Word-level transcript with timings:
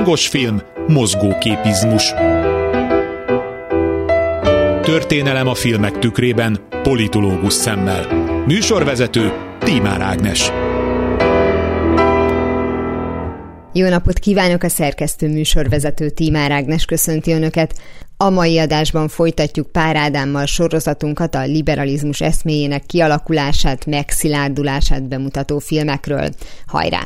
Hangos 0.00 0.28
film, 0.28 0.60
mozgóképizmus. 0.86 2.12
Történelem 4.82 5.46
a 5.48 5.54
filmek 5.54 5.98
tükrében, 5.98 6.58
politológus 6.82 7.52
szemmel. 7.52 8.06
Műsorvezető 8.46 9.32
Tímár 9.58 10.00
Ágnes. 10.00 10.50
Jó 13.72 13.88
napot 13.88 14.18
kívánok 14.18 14.62
a 14.62 14.68
szerkesztő 14.68 15.28
műsorvezető 15.28 16.10
Tímár 16.10 16.50
Ágnes 16.50 16.84
köszönti 16.84 17.32
Önöket. 17.32 17.80
A 18.16 18.30
mai 18.30 18.58
adásban 18.58 19.08
folytatjuk 19.08 19.72
Pár 19.72 19.96
Ádámmal 19.96 20.46
sorozatunkat 20.46 21.34
a 21.34 21.42
liberalizmus 21.42 22.20
eszméjének 22.20 22.86
kialakulását, 22.86 23.86
megszilárdulását 23.86 25.08
bemutató 25.08 25.58
filmekről. 25.58 26.28
Hajrá! 26.66 27.02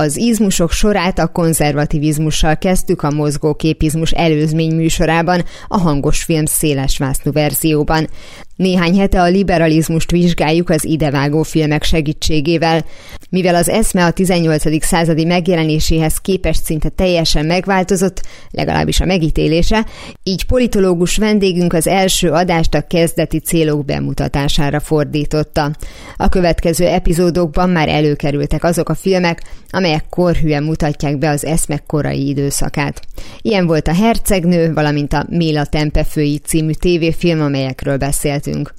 Az 0.00 0.16
izmusok 0.16 0.70
sorát 0.70 1.18
a 1.18 1.26
konzervativizmussal 1.26 2.56
kezdtük 2.56 3.02
a 3.02 3.10
mozgóképizmus 3.10 4.10
előzmény 4.10 4.74
műsorában, 4.74 5.44
a 5.68 5.78
hangos 5.78 6.22
film 6.22 6.44
szélesvásznú 6.44 7.32
verzióban. 7.32 8.08
Néhány 8.56 8.98
hete 8.98 9.20
a 9.20 9.28
liberalizmust 9.28 10.10
vizsgáljuk 10.10 10.70
az 10.70 10.84
idevágó 10.84 11.42
filmek 11.42 11.82
segítségével. 11.82 12.84
Mivel 13.30 13.54
az 13.54 13.68
eszme 13.68 14.04
a 14.04 14.10
18. 14.10 14.84
századi 14.84 15.24
megjelenéséhez 15.24 16.16
képest 16.16 16.64
szinte 16.64 16.88
teljesen 16.88 17.46
megváltozott, 17.46 18.22
legalábbis 18.50 19.00
a 19.00 19.04
megítélése, 19.04 19.86
így 20.22 20.44
politológus 20.44 21.16
vendégünk 21.16 21.72
az 21.72 21.86
első 21.86 22.30
adást 22.30 22.74
a 22.74 22.86
kezdeti 22.86 23.38
célok 23.38 23.84
bemutatására 23.84 24.80
fordította. 24.80 25.70
A 26.16 26.28
következő 26.28 26.86
epizódokban 26.86 27.70
már 27.70 27.88
előkerültek 27.88 28.64
azok 28.64 28.88
a 28.88 28.94
filmek, 28.94 29.42
amelyek 29.70 30.04
korhűen 30.08 30.62
mutatják 30.62 31.18
be 31.18 31.28
az 31.28 31.44
eszme 31.44 31.78
korai 31.86 32.28
időszakát. 32.28 33.00
Ilyen 33.40 33.66
volt 33.66 33.88
a 33.88 33.94
Hercegnő, 33.94 34.72
valamint 34.72 35.12
a 35.12 35.26
Méla 35.28 35.64
Tempefői 35.64 36.38
című 36.38 36.72
tévéfilm, 36.72 37.40
amelyekről 37.40 37.96
beszéltünk. 37.96 38.74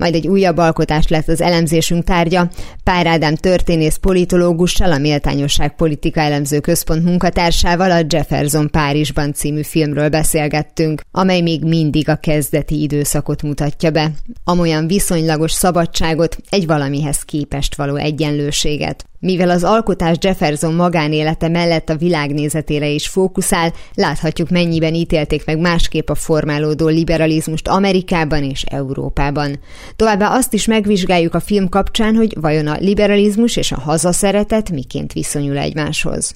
Majd 0.00 0.14
egy 0.14 0.28
újabb 0.28 0.58
alkotás 0.58 1.08
lett 1.08 1.28
az 1.28 1.40
elemzésünk 1.40 2.04
tárgya. 2.04 2.50
Pár 2.84 3.06
Ádám 3.06 3.34
történész 3.34 3.96
politológussal, 3.96 4.92
a 4.92 4.98
Méltányosság 4.98 5.74
Politika 5.74 6.20
Elemző 6.20 6.60
Központ 6.60 7.04
munkatársával 7.04 7.90
a 7.90 8.04
Jefferson 8.08 8.70
Párizsban 8.70 9.32
című 9.32 9.62
filmről 9.62 10.08
beszélgettünk, 10.08 11.00
amely 11.10 11.40
még 11.40 11.64
mindig 11.64 12.08
a 12.08 12.16
kezdeti 12.16 12.82
időszakot 12.82 13.42
mutatja 13.42 13.90
be. 13.90 14.10
Amolyan 14.44 14.86
viszonylagos 14.86 15.52
szabadságot, 15.52 16.36
egy 16.50 16.66
valamihez 16.66 17.22
képest 17.22 17.74
való 17.74 17.96
egyenlőséget. 17.96 19.04
Mivel 19.22 19.50
az 19.50 19.64
alkotás 19.64 20.16
Jefferson 20.20 20.74
magánélete 20.74 21.48
mellett 21.48 21.88
a 21.88 21.96
világnézetére 21.96 22.88
is 22.88 23.08
fókuszál, 23.08 23.72
láthatjuk 23.94 24.50
mennyiben 24.50 24.94
ítélték 24.94 25.44
meg 25.44 25.58
másképp 25.58 26.08
a 26.08 26.14
formálódó 26.14 26.86
liberalizmust 26.86 27.68
Amerikában 27.68 28.42
és 28.42 28.62
Európában. 28.62 29.58
Továbbá 29.96 30.28
azt 30.28 30.52
is 30.52 30.66
megvizsgáljuk 30.66 31.34
a 31.34 31.40
film 31.40 31.68
kapcsán, 31.68 32.14
hogy 32.14 32.36
vajon 32.40 32.66
a 32.66 32.76
liberalizmus 32.78 33.56
és 33.56 33.72
a 33.72 33.80
hazaszeretet 33.80 34.70
miként 34.70 35.12
viszonyul 35.12 35.58
egymáshoz. 35.58 36.34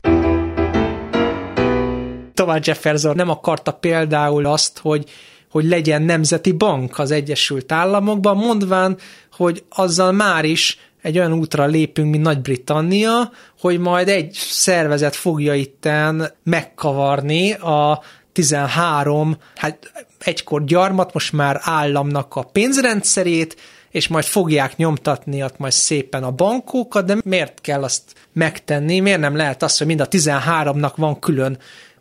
Thomas 2.35 2.67
Jefferson 2.67 3.17
nem 3.17 3.29
akarta 3.29 3.73
például 3.73 4.47
azt, 4.47 4.79
hogy 4.79 5.05
hogy 5.51 5.65
legyen 5.65 6.03
nemzeti 6.03 6.53
bank 6.53 6.99
az 6.99 7.11
Egyesült 7.11 7.73
Államokban, 7.73 8.37
mondván, 8.37 8.97
hogy 9.33 9.65
azzal 9.69 10.13
már 10.13 10.45
is 10.45 10.79
egy 11.03 11.19
olyan 11.19 11.33
útra 11.33 11.67
lépünk, 11.67 12.11
mint 12.11 12.23
Nagy-Britannia, 12.23 13.31
hogy 13.61 13.79
majd 13.79 14.09
egy 14.09 14.33
szervezet 14.33 15.17
fogja 15.17 15.55
itten 15.55 16.33
megkavarni 16.43 17.53
a 17.53 18.03
13, 18.33 19.37
hát 19.55 20.07
egykor 20.25 20.65
gyarmat, 20.65 21.13
most 21.13 21.33
már 21.33 21.61
államnak 21.63 22.37
a 22.37 22.43
pénzrendszerét, 22.43 23.57
és 23.91 24.09
majd 24.09 24.25
fogják 24.25 24.77
nyomtatni 24.77 25.43
ott 25.43 25.59
majd 25.59 25.73
szépen 25.73 26.23
a 26.23 26.31
bankókat, 26.31 27.05
de 27.05 27.17
miért 27.25 27.61
kell 27.61 27.83
azt 27.83 28.03
megtenni? 28.33 29.01
Miért 29.01 29.21
nem 29.21 29.37
lehet 29.37 29.63
az, 29.63 29.79
hogy 29.79 29.87
mind 29.87 30.01
a 30.01 30.09
13-nak 30.09 30.93
van 30.97 31.19
külön 31.19 31.59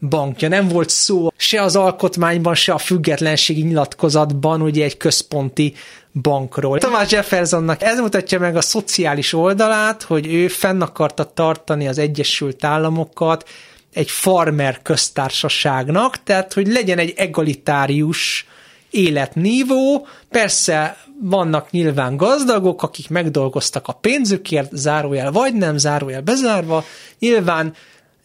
bankja. 0.09 0.47
Nem 0.47 0.67
volt 0.67 0.89
szó 0.89 1.31
se 1.37 1.61
az 1.61 1.75
alkotmányban, 1.75 2.55
se 2.55 2.73
a 2.73 2.77
függetlenségi 2.77 3.61
nyilatkozatban 3.61 4.61
ugye 4.61 4.83
egy 4.83 4.97
központi 4.97 5.73
bankról. 6.21 6.77
Thomas 6.77 7.11
Jeffersonnak 7.11 7.81
ez 7.81 7.99
mutatja 7.99 8.39
meg 8.39 8.55
a 8.55 8.61
szociális 8.61 9.33
oldalát, 9.33 10.03
hogy 10.03 10.33
ő 10.33 10.47
fenn 10.47 10.81
akarta 10.81 11.23
tartani 11.33 11.87
az 11.87 11.97
Egyesült 11.97 12.63
Államokat 12.63 13.49
egy 13.93 14.09
farmer 14.09 14.81
köztársaságnak, 14.81 16.23
tehát 16.23 16.53
hogy 16.53 16.67
legyen 16.67 16.97
egy 16.97 17.13
egalitárius 17.15 18.47
életnívó, 18.89 20.07
persze 20.29 20.97
vannak 21.21 21.71
nyilván 21.71 22.17
gazdagok, 22.17 22.83
akik 22.83 23.09
megdolgoztak 23.09 23.87
a 23.87 23.93
pénzükért, 23.93 24.69
zárójel 24.71 25.31
vagy 25.31 25.53
nem, 25.53 25.77
zárójel 25.77 26.21
bezárva, 26.21 26.85
nyilván 27.19 27.73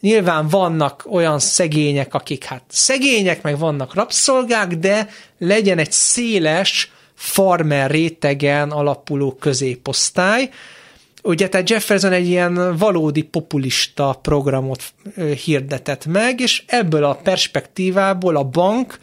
Nyilván 0.01 0.47
vannak 0.47 1.05
olyan 1.09 1.39
szegények, 1.39 2.13
akik 2.13 2.43
hát 2.43 2.63
szegények, 2.67 3.41
meg 3.41 3.57
vannak 3.57 3.93
rabszolgák, 3.93 4.75
de 4.75 5.09
legyen 5.37 5.77
egy 5.77 5.91
széles 5.91 6.91
farmer 7.13 7.91
rétegen 7.91 8.71
alapuló 8.71 9.35
középosztály. 9.39 10.49
Ugye, 11.23 11.49
tehát 11.49 11.69
Jefferson 11.69 12.11
egy 12.11 12.27
ilyen 12.27 12.77
valódi 12.77 13.21
populista 13.21 14.19
programot 14.21 14.83
hirdetett 15.43 16.05
meg, 16.05 16.39
és 16.39 16.63
ebből 16.67 17.03
a 17.03 17.13
perspektívából 17.23 18.35
a 18.35 18.43
bank, 18.43 18.99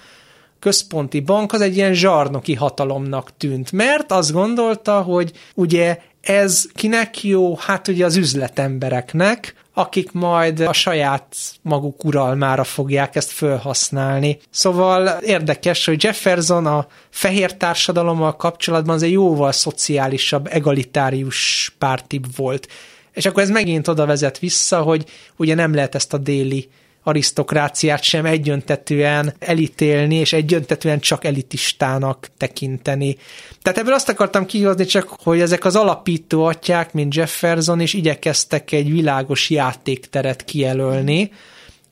központi 0.58 1.20
bank 1.20 1.52
az 1.52 1.60
egy 1.60 1.76
ilyen 1.76 1.94
zsarnoki 1.94 2.54
hatalomnak 2.54 3.36
tűnt, 3.36 3.72
mert 3.72 4.12
azt 4.12 4.32
gondolta, 4.32 5.02
hogy 5.02 5.32
ugye 5.54 5.98
ez 6.20 6.66
kinek 6.74 7.24
jó? 7.24 7.56
Hát 7.56 7.88
ugye 7.88 8.04
az 8.04 8.16
üzletembereknek, 8.16 9.54
akik 9.78 10.12
majd 10.12 10.60
a 10.60 10.72
saját 10.72 11.36
maguk 11.62 12.04
uralmára 12.04 12.64
fogják 12.64 13.16
ezt 13.16 13.30
felhasználni. 13.30 14.38
Szóval 14.50 15.06
érdekes, 15.08 15.84
hogy 15.84 16.02
Jefferson 16.04 16.66
a 16.66 16.86
fehér 17.10 17.56
társadalommal 17.56 18.36
kapcsolatban 18.36 18.94
az 18.94 19.02
egy 19.02 19.12
jóval 19.12 19.52
szociálisabb, 19.52 20.46
egalitárius 20.50 21.74
pártibb 21.78 22.24
volt. 22.36 22.68
És 23.12 23.26
akkor 23.26 23.42
ez 23.42 23.50
megint 23.50 23.88
oda 23.88 24.06
vezet 24.06 24.38
vissza, 24.38 24.82
hogy 24.82 25.04
ugye 25.36 25.54
nem 25.54 25.74
lehet 25.74 25.94
ezt 25.94 26.12
a 26.12 26.18
déli 26.18 26.68
arisztokráciát 27.06 28.02
sem 28.02 28.24
egyöntetően 28.24 29.34
elítélni, 29.38 30.14
és 30.14 30.32
egyöntetően 30.32 31.00
csak 31.00 31.24
elitistának 31.24 32.28
tekinteni. 32.36 33.16
Tehát 33.62 33.78
ebből 33.78 33.92
azt 33.92 34.08
akartam 34.08 34.46
kihozni 34.46 34.84
csak, 34.84 35.08
hogy 35.22 35.40
ezek 35.40 35.64
az 35.64 35.76
alapító 35.76 36.44
atyák, 36.44 36.92
mint 36.92 37.14
Jefferson, 37.14 37.80
is 37.80 37.94
igyekeztek 37.94 38.72
egy 38.72 38.90
világos 38.90 39.50
játékteret 39.50 40.44
kijelölni, 40.44 41.30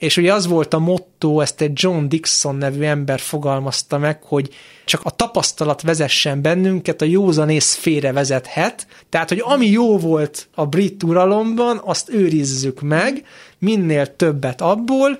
és 0.04 0.16
ugye 0.16 0.32
az 0.32 0.46
volt 0.46 0.74
a 0.74 0.78
motto, 0.78 1.40
ezt 1.40 1.60
egy 1.60 1.70
John 1.74 2.08
Dixon 2.08 2.56
nevű 2.56 2.82
ember 2.82 3.20
fogalmazta 3.20 3.98
meg, 3.98 4.22
hogy 4.22 4.48
csak 4.84 5.00
a 5.04 5.10
tapasztalat 5.10 5.82
vezessen 5.82 6.42
bennünket, 6.42 7.02
a 7.02 7.04
józanész 7.04 7.74
félre 7.74 8.12
vezethet, 8.12 8.86
tehát, 9.08 9.28
hogy 9.28 9.42
ami 9.44 9.66
jó 9.66 9.98
volt 9.98 10.48
a 10.54 10.66
brit 10.66 11.02
uralomban, 11.02 11.80
azt 11.84 12.10
őrizzük 12.10 12.80
meg, 12.80 13.24
minél 13.58 14.16
többet 14.16 14.60
abból, 14.60 15.18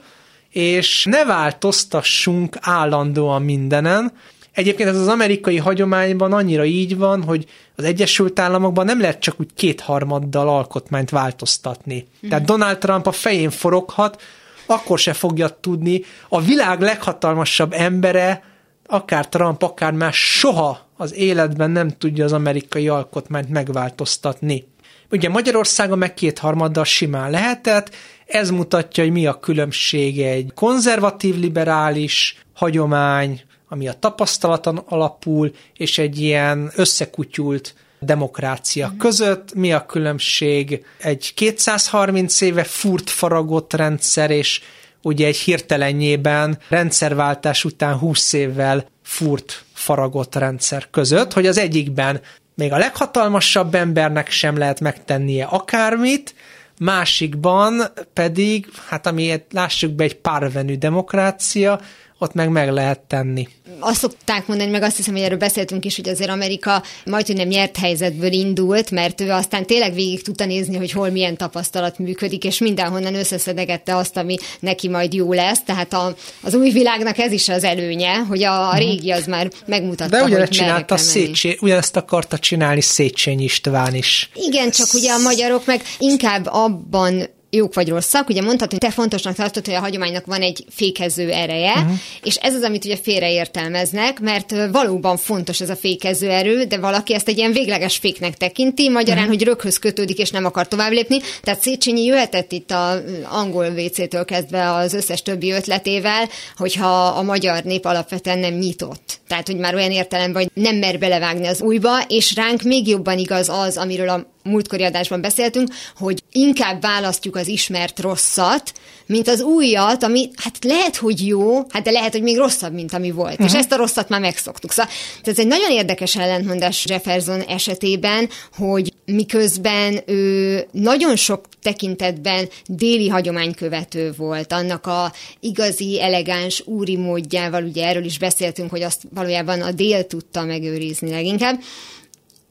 és 0.50 1.04
ne 1.04 1.24
változtassunk 1.24 2.56
állandóan 2.60 3.42
mindenen. 3.42 4.12
Egyébként 4.52 4.88
ez 4.88 4.98
az 4.98 5.08
amerikai 5.08 5.56
hagyományban 5.56 6.32
annyira 6.32 6.64
így 6.64 6.96
van, 6.96 7.22
hogy 7.22 7.46
az 7.76 7.84
Egyesült 7.84 8.38
Államokban 8.38 8.84
nem 8.84 9.00
lehet 9.00 9.20
csak 9.20 9.40
úgy 9.40 9.50
kétharmaddal 9.54 10.48
alkotmányt 10.48 11.10
változtatni. 11.10 12.06
Mm. 12.26 12.28
Tehát 12.28 12.44
Donald 12.44 12.78
Trump 12.78 13.06
a 13.06 13.12
fején 13.12 13.50
foroghat, 13.50 14.22
akkor 14.66 14.99
se 14.99 15.12
fogja 15.12 15.49
tudni. 15.49 16.02
A 16.28 16.40
világ 16.40 16.81
leghatalmasabb 16.81 17.72
embere, 17.72 18.43
akár 18.87 19.28
Trump, 19.28 19.62
akár 19.62 19.93
más 19.93 20.38
soha 20.38 20.88
az 20.96 21.14
életben 21.14 21.70
nem 21.70 21.90
tudja 21.99 22.25
az 22.25 22.32
amerikai 22.32 22.88
alkotmányt 22.88 23.49
megváltoztatni. 23.49 24.66
Ugye 25.11 25.28
Magyarországon 25.28 25.99
meg 25.99 26.14
kétharmaddal 26.14 26.84
simán 26.84 27.31
lehetett, 27.31 27.94
ez 28.26 28.50
mutatja, 28.50 29.05
hogy 29.05 29.12
mi 29.12 29.26
a 29.26 29.38
különbség 29.38 30.20
egy 30.20 30.52
konzervatív 30.55 31.38
liberális 31.38 32.44
hagyomány, 32.52 33.40
ami 33.69 33.88
a 33.88 33.99
tapasztalaton 33.99 34.76
alapul, 34.88 35.52
és 35.76 35.99
egy 35.99 36.20
ilyen 36.20 36.70
összekutyult 36.75 37.75
demokrácia 38.04 38.90
mm. 38.94 38.98
között, 38.98 39.54
mi 39.54 39.72
a 39.72 39.86
különbség 39.86 40.84
egy 40.98 41.34
230 41.34 42.40
éve 42.40 42.64
furt 42.64 43.10
faragott 43.10 43.72
rendszer, 43.72 44.30
és 44.30 44.60
ugye 45.02 45.26
egy 45.26 45.36
hirtelenjében 45.36 46.58
rendszerváltás 46.68 47.64
után 47.64 47.94
20 47.94 48.32
évvel 48.32 48.86
furt 49.02 49.64
faragott 49.72 50.34
rendszer 50.34 50.86
között, 50.90 51.32
hogy 51.32 51.46
az 51.46 51.58
egyikben 51.58 52.20
még 52.54 52.72
a 52.72 52.78
leghatalmasabb 52.78 53.74
embernek 53.74 54.30
sem 54.30 54.56
lehet 54.56 54.80
megtennie 54.80 55.44
akármit, 55.44 56.34
másikban 56.78 57.82
pedig, 58.12 58.66
hát 58.88 59.06
ami 59.06 59.44
lássuk 59.50 59.92
be 59.92 60.04
egy 60.04 60.16
párvenű 60.16 60.76
demokrácia, 60.76 61.80
ott 62.19 62.32
meg 62.32 62.49
meg 62.49 62.70
lehet 62.70 63.00
tenni. 63.00 63.49
Azt 63.78 63.99
szokták 63.99 64.46
mondani, 64.46 64.70
meg 64.70 64.82
azt 64.82 64.96
hiszem, 64.96 65.14
hogy 65.14 65.22
erről 65.22 65.38
beszéltünk 65.38 65.84
is, 65.84 65.96
hogy 65.96 66.08
azért 66.08 66.31
Amerika 66.31 66.82
majd, 67.05 67.26
hogy 67.26 67.37
nem 67.37 67.49
nyert 67.49 67.76
helyzetből 67.76 68.32
indult, 68.32 68.90
mert 68.90 69.20
ő 69.20 69.31
aztán 69.31 69.66
tényleg 69.66 69.94
végig 69.94 70.22
tudta 70.22 70.44
nézni, 70.44 70.76
hogy 70.76 70.93
hol 70.93 71.11
milyen 71.11 71.37
tapasztalat 71.37 71.99
működik, 71.99 72.44
és 72.44 72.58
mindenhonnan 72.58 73.14
összeszedegette 73.14 73.96
azt, 73.96 74.16
ami 74.16 74.37
neki 74.61 74.88
majd 74.88 75.14
jó 75.14 75.32
lesz. 75.32 75.62
Tehát 75.62 75.93
a, 75.93 76.14
az 76.43 76.55
új 76.55 76.70
világnak 76.70 77.19
ez 77.19 77.32
is 77.32 77.49
az 77.49 77.64
előnye, 77.64 78.16
hogy 78.16 78.43
a, 78.43 78.69
a 78.69 78.72
mhm. 78.72 78.78
régi 78.78 79.11
az 79.11 79.26
már 79.26 79.50
megmutatta, 79.66 80.16
De 80.16 80.22
ugyanezt 80.22 80.52
csinálta 80.52 80.96
Széchenyi, 80.96 81.56
ugyanezt 81.61 81.96
akarta 81.96 82.38
csinálni 82.38 82.81
Széchenyi 82.81 83.44
István 83.44 83.94
is. 83.94 84.31
Igen, 84.34 84.70
csak 84.70 84.87
ugye 84.94 85.12
a 85.12 85.19
magyarok 85.19 85.66
meg 85.66 85.82
inkább 85.99 86.46
abban 86.46 87.33
jók 87.54 87.74
vagy 87.74 87.88
rosszak. 87.88 88.28
Ugye 88.28 88.42
mondhatod, 88.42 88.70
hogy 88.70 88.90
te 88.90 88.90
fontosnak 88.90 89.34
tartod, 89.34 89.64
hogy 89.64 89.74
a 89.74 89.80
hagyománynak 89.80 90.26
van 90.26 90.40
egy 90.40 90.64
fékező 90.68 91.30
ereje, 91.30 91.72
uh-huh. 91.72 91.92
és 92.22 92.36
ez 92.36 92.54
az, 92.54 92.62
amit 92.62 92.84
ugye 92.84 92.96
félreértelmeznek, 92.96 94.20
mert 94.20 94.54
valóban 94.72 95.16
fontos 95.16 95.60
ez 95.60 95.70
a 95.70 95.76
fékező 95.76 96.30
erő, 96.30 96.64
de 96.64 96.78
valaki 96.78 97.14
ezt 97.14 97.28
egy 97.28 97.38
ilyen 97.38 97.52
végleges 97.52 97.96
féknek 97.96 98.36
tekinti, 98.36 98.90
magyarán, 98.90 99.22
uh-huh. 99.22 99.36
hogy 99.36 99.46
röghöz 99.46 99.78
kötődik, 99.78 100.18
és 100.18 100.30
nem 100.30 100.44
akar 100.44 100.68
tovább 100.68 100.92
lépni. 100.92 101.18
Tehát 101.42 101.60
Széchenyi 101.60 102.04
jöhetett 102.04 102.52
itt 102.52 102.70
a 102.70 103.02
angol 103.30 103.66
WC-től 103.66 104.24
kezdve 104.24 104.72
az 104.72 104.92
összes 104.92 105.22
többi 105.22 105.50
ötletével, 105.50 106.28
hogyha 106.56 107.06
a 107.06 107.22
magyar 107.22 107.62
nép 107.62 107.84
alapvetően 107.84 108.38
nem 108.38 108.54
nyitott. 108.54 109.20
Tehát, 109.28 109.46
hogy 109.46 109.56
már 109.56 109.74
olyan 109.74 109.90
értelemben, 109.90 110.42
hogy 110.42 110.62
nem 110.62 110.76
mer 110.76 110.98
belevágni 110.98 111.46
az 111.46 111.62
újba, 111.62 112.00
és 112.08 112.34
ránk 112.34 112.62
még 112.62 112.88
jobban 112.88 113.18
igaz 113.18 113.48
az, 113.48 113.76
amiről 113.76 114.08
a 114.08 114.32
múltkori 114.44 114.82
adásban 114.85 115.20
beszéltünk, 115.20 115.69
hogy 115.96 116.23
inkább 116.32 116.81
választjuk 116.81 117.37
az 117.37 117.49
ismert 117.49 118.00
rosszat, 118.00 118.73
mint 119.06 119.29
az 119.29 119.41
újat, 119.41 120.02
ami 120.02 120.31
hát 120.37 120.64
lehet, 120.64 120.96
hogy 120.96 121.26
jó, 121.26 121.56
hát 121.69 121.82
de 121.82 121.91
lehet, 121.91 122.12
hogy 122.12 122.23
még 122.23 122.37
rosszabb, 122.37 122.73
mint 122.73 122.93
ami 122.93 123.11
volt. 123.11 123.32
Uh-huh. 123.32 123.46
És 123.46 123.52
mhm. 123.52 123.61
ezt 123.61 123.73
a 123.73 123.76
rosszat 123.76 124.08
már 124.08 124.20
megszoktuk. 124.20 124.73
Szóval 124.73 124.93
ez 125.23 125.38
egy 125.38 125.46
nagyon 125.46 125.70
érdekes 125.70 126.17
ellentmondás 126.17 126.85
Jefferson 126.87 127.41
esetében, 127.41 128.29
hogy 128.56 128.93
miközben 129.05 130.02
ő 130.06 130.67
nagyon 130.70 131.17
sok 131.17 131.44
tekintetben 131.62 132.49
déli 132.67 133.08
hagyománykövető 133.08 134.12
volt, 134.17 134.52
annak 134.52 134.87
a 134.87 135.12
igazi, 135.40 136.02
elegáns 136.02 136.62
úri 136.67 136.97
módjával, 136.97 137.64
ugye 137.64 137.87
erről 137.87 138.05
is 138.05 138.19
beszéltünk, 138.19 138.70
hogy 138.70 138.82
azt 138.82 139.02
valójában 139.14 139.61
a 139.61 139.73
dél 139.73 140.06
tudta 140.06 140.44
megőrizni 140.44 141.11
leginkább, 141.11 141.61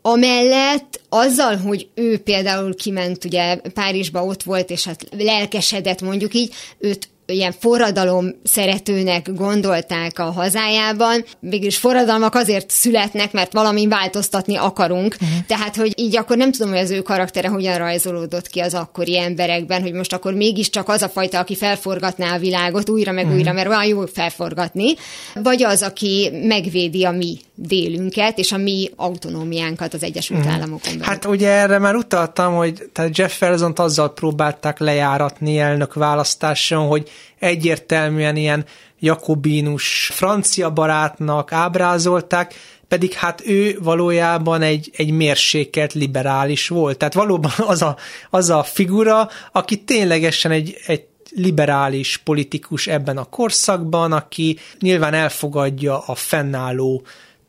Amellett 0.05 1.01
azzal, 1.09 1.57
hogy 1.57 1.87
ő 1.95 2.17
például 2.17 2.75
kiment 2.75 3.25
ugye 3.25 3.55
Párizsba, 3.55 4.23
ott 4.23 4.43
volt, 4.43 4.69
és 4.69 4.85
hát 4.85 5.07
lelkesedett 5.17 6.01
mondjuk 6.01 6.33
így, 6.33 6.53
őt 6.77 7.09
ilyen 7.25 7.53
forradalom 7.59 8.35
szeretőnek 8.43 9.33
gondolták 9.33 10.19
a 10.19 10.31
hazájában. 10.31 11.25
Végülis 11.39 11.77
forradalmak 11.77 12.35
azért 12.35 12.69
születnek, 12.69 13.31
mert 13.31 13.53
valami 13.53 13.87
változtatni 13.87 14.55
akarunk. 14.55 15.15
Uh-huh. 15.21 15.45
Tehát, 15.47 15.75
hogy 15.75 15.93
így 15.95 16.17
akkor 16.17 16.37
nem 16.37 16.51
tudom, 16.51 16.71
hogy 16.71 16.81
az 16.81 16.91
ő 16.91 17.01
karaktere 17.01 17.47
hogyan 17.47 17.77
rajzolódott 17.77 18.47
ki 18.47 18.59
az 18.59 18.73
akkori 18.73 19.19
emberekben, 19.19 19.81
hogy 19.81 19.93
most 19.93 20.13
akkor 20.13 20.33
mégiscsak 20.33 20.89
az 20.89 21.01
a 21.01 21.09
fajta, 21.09 21.39
aki 21.39 21.55
felforgatná 21.55 22.35
a 22.35 22.39
világot 22.39 22.89
újra 22.89 23.11
meg 23.11 23.23
uh-huh. 23.23 23.39
újra, 23.39 23.53
mert 23.53 23.67
olyan 23.67 23.85
jó 23.85 24.05
felforgatni, 24.05 24.93
vagy 25.33 25.63
az, 25.63 25.81
aki 25.81 26.29
megvédi 26.43 27.03
a 27.03 27.11
mi 27.11 27.37
délünket 27.55 28.37
és 28.37 28.51
a 28.51 28.57
mi 28.57 28.89
autonómiánkat 28.95 29.93
az 29.93 30.03
Egyesült 30.03 30.39
uh-huh. 30.39 30.53
Államokon 30.53 30.91
belül. 30.91 31.03
Hát 31.03 31.25
ugye 31.25 31.49
erre 31.49 31.77
már 31.77 31.95
utaltam, 31.95 32.55
hogy 32.55 32.89
tehát 32.93 33.17
Jefferson-t 33.17 33.79
azzal 33.79 34.13
próbálták 34.13 34.79
lejáratni 34.79 35.59
elnök 35.59 35.93
választáson, 35.93 36.87
hogy 36.87 37.09
egyértelműen 37.39 38.35
ilyen 38.35 38.65
jakobínus 38.99 40.09
francia 40.13 40.69
barátnak 40.69 41.51
ábrázolták, 41.51 42.53
pedig 42.87 43.13
hát 43.13 43.41
ő 43.45 43.79
valójában 43.81 44.61
egy, 44.61 44.91
egy 44.95 45.11
mérsékelt 45.11 45.93
liberális 45.93 46.67
volt. 46.67 46.97
Tehát 46.97 47.13
valóban 47.13 47.51
az 47.57 47.81
a, 47.81 47.97
az 48.29 48.49
a 48.49 48.63
figura, 48.63 49.29
aki 49.51 49.83
ténylegesen 49.83 50.51
egy, 50.51 50.77
egy 50.85 51.05
liberális 51.35 52.17
politikus 52.17 52.87
ebben 52.87 53.17
a 53.17 53.23
korszakban, 53.23 54.11
aki 54.11 54.57
nyilván 54.79 55.13
elfogadja 55.13 55.99
a 55.99 56.15
fennálló 56.15 57.03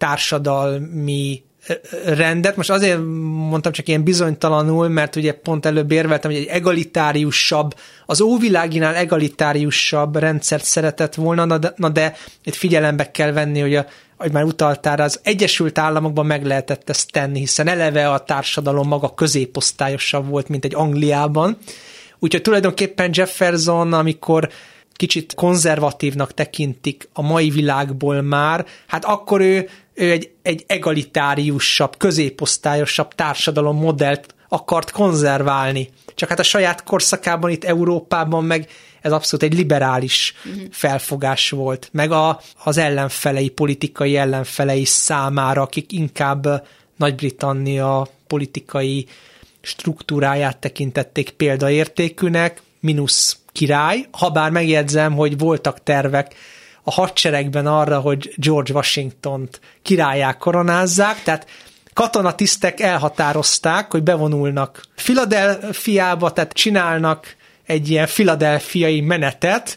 társadalmi 0.05 1.43
rendet. 2.05 2.57
Most 2.57 2.71
azért 2.71 2.99
mondtam 3.49 3.73
csak 3.73 3.89
ilyen 3.89 4.03
bizonytalanul, 4.03 4.89
mert 4.89 5.17
ugye 5.17 5.33
pont 5.33 5.67
előbb 5.67 5.93
érveltem, 5.93 6.31
hogy 6.31 6.41
egy 6.41 6.47
egalitáriusabb, 6.47 7.75
az 8.07 8.21
óviláginál 8.21 8.95
egalitáriusabb 8.95 10.17
rendszert 10.17 10.65
szeretett 10.65 11.15
volna, 11.15 11.45
na 11.45 11.59
de, 11.59 11.73
na 11.77 11.89
de 11.89 12.17
itt 12.45 12.55
figyelembe 12.55 13.11
kell 13.11 13.33
venni, 13.33 13.61
hogy 13.61 13.75
a 13.75 13.87
hogy 14.17 14.33
már 14.33 14.45
utaltál, 14.45 15.01
az 15.01 15.21
Egyesült 15.23 15.79
Államokban 15.79 16.27
meg 16.27 16.45
lehetett 16.45 16.91
ezt 16.91 17.11
tenni, 17.11 17.39
hiszen 17.39 17.69
eleve 17.69 18.11
a 18.11 18.25
társadalom 18.25 18.89
maga 18.89 19.15
középosztályosabb 19.15 20.29
volt, 20.29 20.49
mint 20.49 20.65
egy 20.65 20.75
Angliában. 20.75 21.57
Úgyhogy 22.19 22.43
tulajdonképpen 22.43 23.11
Jefferson, 23.13 23.93
amikor 23.93 24.49
kicsit 24.97 25.35
konzervatívnak 25.35 26.35
tekintik 26.35 27.09
a 27.13 27.23
mai 27.23 27.51
világból 27.51 28.23
már, 28.23 28.67
hát 28.87 29.05
akkor 29.05 29.41
ő 29.41 29.69
ő 29.95 30.11
egy, 30.11 30.31
egy 30.43 30.65
egalitáriusabb, 30.67 31.97
középosztályosabb 31.97 33.15
társadalom 33.15 33.77
modellt 33.77 34.35
akart 34.49 34.91
konzerválni. 34.91 35.91
Csak 36.15 36.29
hát 36.29 36.39
a 36.39 36.43
saját 36.43 36.83
korszakában 36.83 37.51
itt 37.51 37.65
Európában 37.65 38.45
meg 38.45 38.69
ez 39.01 39.13
abszolút 39.13 39.45
egy 39.45 39.59
liberális 39.59 40.35
uh-huh. 40.45 40.63
felfogás 40.71 41.51
volt, 41.51 41.89
meg 41.93 42.11
a, 42.11 42.41
az 42.65 42.77
ellenfelei, 42.77 43.49
politikai 43.49 44.17
ellenfelei 44.17 44.85
számára, 44.85 45.63
akik 45.63 45.93
inkább 45.93 46.67
Nagy-Britannia 46.97 48.09
politikai 48.27 49.07
struktúráját 49.61 50.59
tekintették 50.59 51.31
példaértékűnek, 51.31 52.63
minusz 52.81 53.39
király, 53.53 54.07
ha 54.11 54.31
bár 54.31 54.51
megjegyzem, 54.51 55.13
hogy 55.13 55.39
voltak 55.39 55.83
tervek 55.83 56.35
a 56.85 56.91
hadseregben 56.91 57.67
arra, 57.67 58.01
hogy 58.01 58.35
George 58.37 58.73
Washington-t 58.73 59.61
királyá 59.83 60.33
koronázzák, 60.33 61.23
tehát 61.23 61.47
katonatisztek 61.93 62.81
elhatározták, 62.81 63.91
hogy 63.91 64.03
bevonulnak 64.03 64.83
Filadelfiába, 64.97 66.33
tehát 66.33 66.53
csinálnak 66.53 67.37
egy 67.67 67.91
ilyen 67.91 68.07
filadelfiai 68.07 69.01
menetet, 69.01 69.77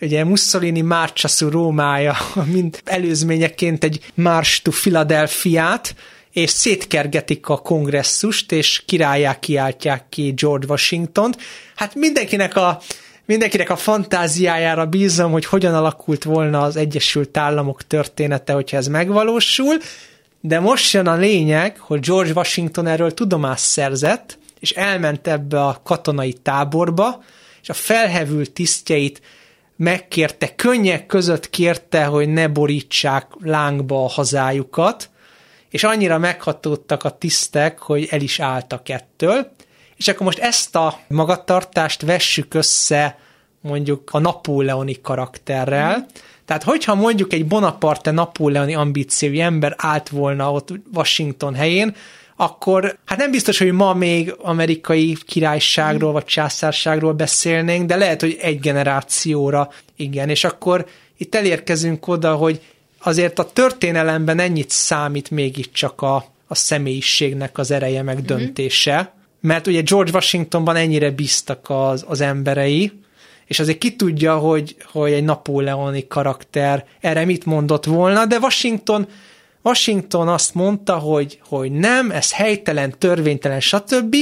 ugye 0.00 0.24
Mussolini 0.24 0.80
Marcia 0.80 1.28
su 1.28 1.50
Rómája, 1.50 2.16
mint 2.52 2.82
előzményeként 2.84 3.84
egy 3.84 4.00
March 4.14 4.62
to 4.62 4.70
Philadelphiát, 4.70 5.94
és 6.32 6.50
szétkergetik 6.50 7.48
a 7.48 7.56
kongresszust, 7.56 8.52
és 8.52 8.82
királyá 8.86 9.38
kiáltják 9.38 10.08
ki 10.08 10.32
George 10.36 10.66
Washington-t. 10.68 11.40
Hát 11.74 11.94
mindenkinek 11.94 12.56
a 12.56 12.80
mindenkinek 13.26 13.70
a 13.70 13.76
fantáziájára 13.76 14.86
bízom, 14.86 15.32
hogy 15.32 15.44
hogyan 15.44 15.74
alakult 15.74 16.24
volna 16.24 16.62
az 16.62 16.76
Egyesült 16.76 17.36
Államok 17.36 17.82
története, 17.82 18.52
hogyha 18.52 18.76
ez 18.76 18.86
megvalósul, 18.86 19.76
de 20.40 20.60
most 20.60 20.92
jön 20.92 21.06
a 21.06 21.16
lényeg, 21.16 21.78
hogy 21.78 22.00
George 22.00 22.32
Washington 22.32 22.86
erről 22.86 23.14
tudomást 23.14 23.64
szerzett, 23.64 24.38
és 24.60 24.70
elment 24.70 25.26
ebbe 25.26 25.64
a 25.64 25.80
katonai 25.84 26.32
táborba, 26.32 27.22
és 27.62 27.68
a 27.68 27.72
felhevült 27.72 28.52
tisztjeit 28.52 29.20
megkérte, 29.76 30.54
könnyek 30.54 31.06
között 31.06 31.50
kérte, 31.50 32.04
hogy 32.04 32.28
ne 32.28 32.48
borítsák 32.48 33.26
lángba 33.40 34.04
a 34.04 34.08
hazájukat, 34.08 35.10
és 35.70 35.84
annyira 35.84 36.18
meghatódtak 36.18 37.04
a 37.04 37.10
tisztek, 37.10 37.78
hogy 37.78 38.08
el 38.10 38.20
is 38.20 38.40
álltak 38.40 38.88
ettől, 38.88 39.52
és 39.96 40.08
akkor 40.08 40.26
most 40.26 40.38
ezt 40.38 40.76
a 40.76 40.98
magatartást 41.08 42.02
vessük 42.02 42.54
össze 42.54 43.18
mondjuk 43.60 44.08
a 44.12 44.18
napóleoni 44.18 45.00
karakterrel, 45.00 45.96
mm. 45.98 46.02
Tehát, 46.44 46.62
hogyha 46.62 46.94
mondjuk 46.94 47.32
egy 47.32 47.46
Bonaparte 47.46 48.10
napóleoni 48.10 48.74
ambíciói 48.74 49.40
ember 49.40 49.74
állt 49.78 50.08
volna 50.08 50.52
ott 50.52 50.68
Washington 50.94 51.54
helyén, 51.54 51.94
akkor 52.36 52.98
hát 53.04 53.18
nem 53.18 53.30
biztos, 53.30 53.58
hogy 53.58 53.72
ma 53.72 53.94
még 53.94 54.34
amerikai 54.38 55.16
királyságról 55.26 56.12
vagy 56.12 56.24
császárságról 56.24 57.12
beszélnénk, 57.12 57.86
de 57.86 57.96
lehet, 57.96 58.20
hogy 58.20 58.38
egy 58.40 58.60
generációra 58.60 59.70
igen, 59.96 60.28
és 60.28 60.44
akkor 60.44 60.86
itt 61.16 61.34
elérkezünk 61.34 62.08
oda, 62.08 62.34
hogy 62.34 62.60
azért 62.98 63.38
a 63.38 63.50
történelemben 63.52 64.38
ennyit 64.38 64.70
számít 64.70 65.30
mégiscsak 65.30 66.02
a, 66.02 66.24
a 66.46 66.54
személyiségnek 66.54 67.58
az 67.58 67.70
ereje 67.70 68.02
meg 68.02 68.16
mhm. 68.16 68.26
döntése, 68.26 69.12
mert 69.44 69.66
ugye 69.66 69.80
George 69.80 70.10
Washingtonban 70.12 70.76
ennyire 70.76 71.10
bíztak 71.10 71.70
az, 71.70 72.04
az 72.08 72.20
emberei, 72.20 72.92
és 73.46 73.60
azért 73.60 73.78
ki 73.78 73.96
tudja, 73.96 74.36
hogy, 74.36 74.76
hogy 74.92 75.12
egy 75.12 75.24
napóleoni 75.24 76.06
karakter 76.06 76.84
erre 77.00 77.24
mit 77.24 77.44
mondott 77.44 77.84
volna, 77.84 78.26
de 78.26 78.38
Washington 78.38 79.08
Washington 79.62 80.28
azt 80.28 80.54
mondta, 80.54 80.98
hogy, 80.98 81.38
hogy 81.48 81.72
nem, 81.72 82.10
ez 82.10 82.32
helytelen, 82.32 82.94
törvénytelen, 82.98 83.60
stb., 83.60 84.16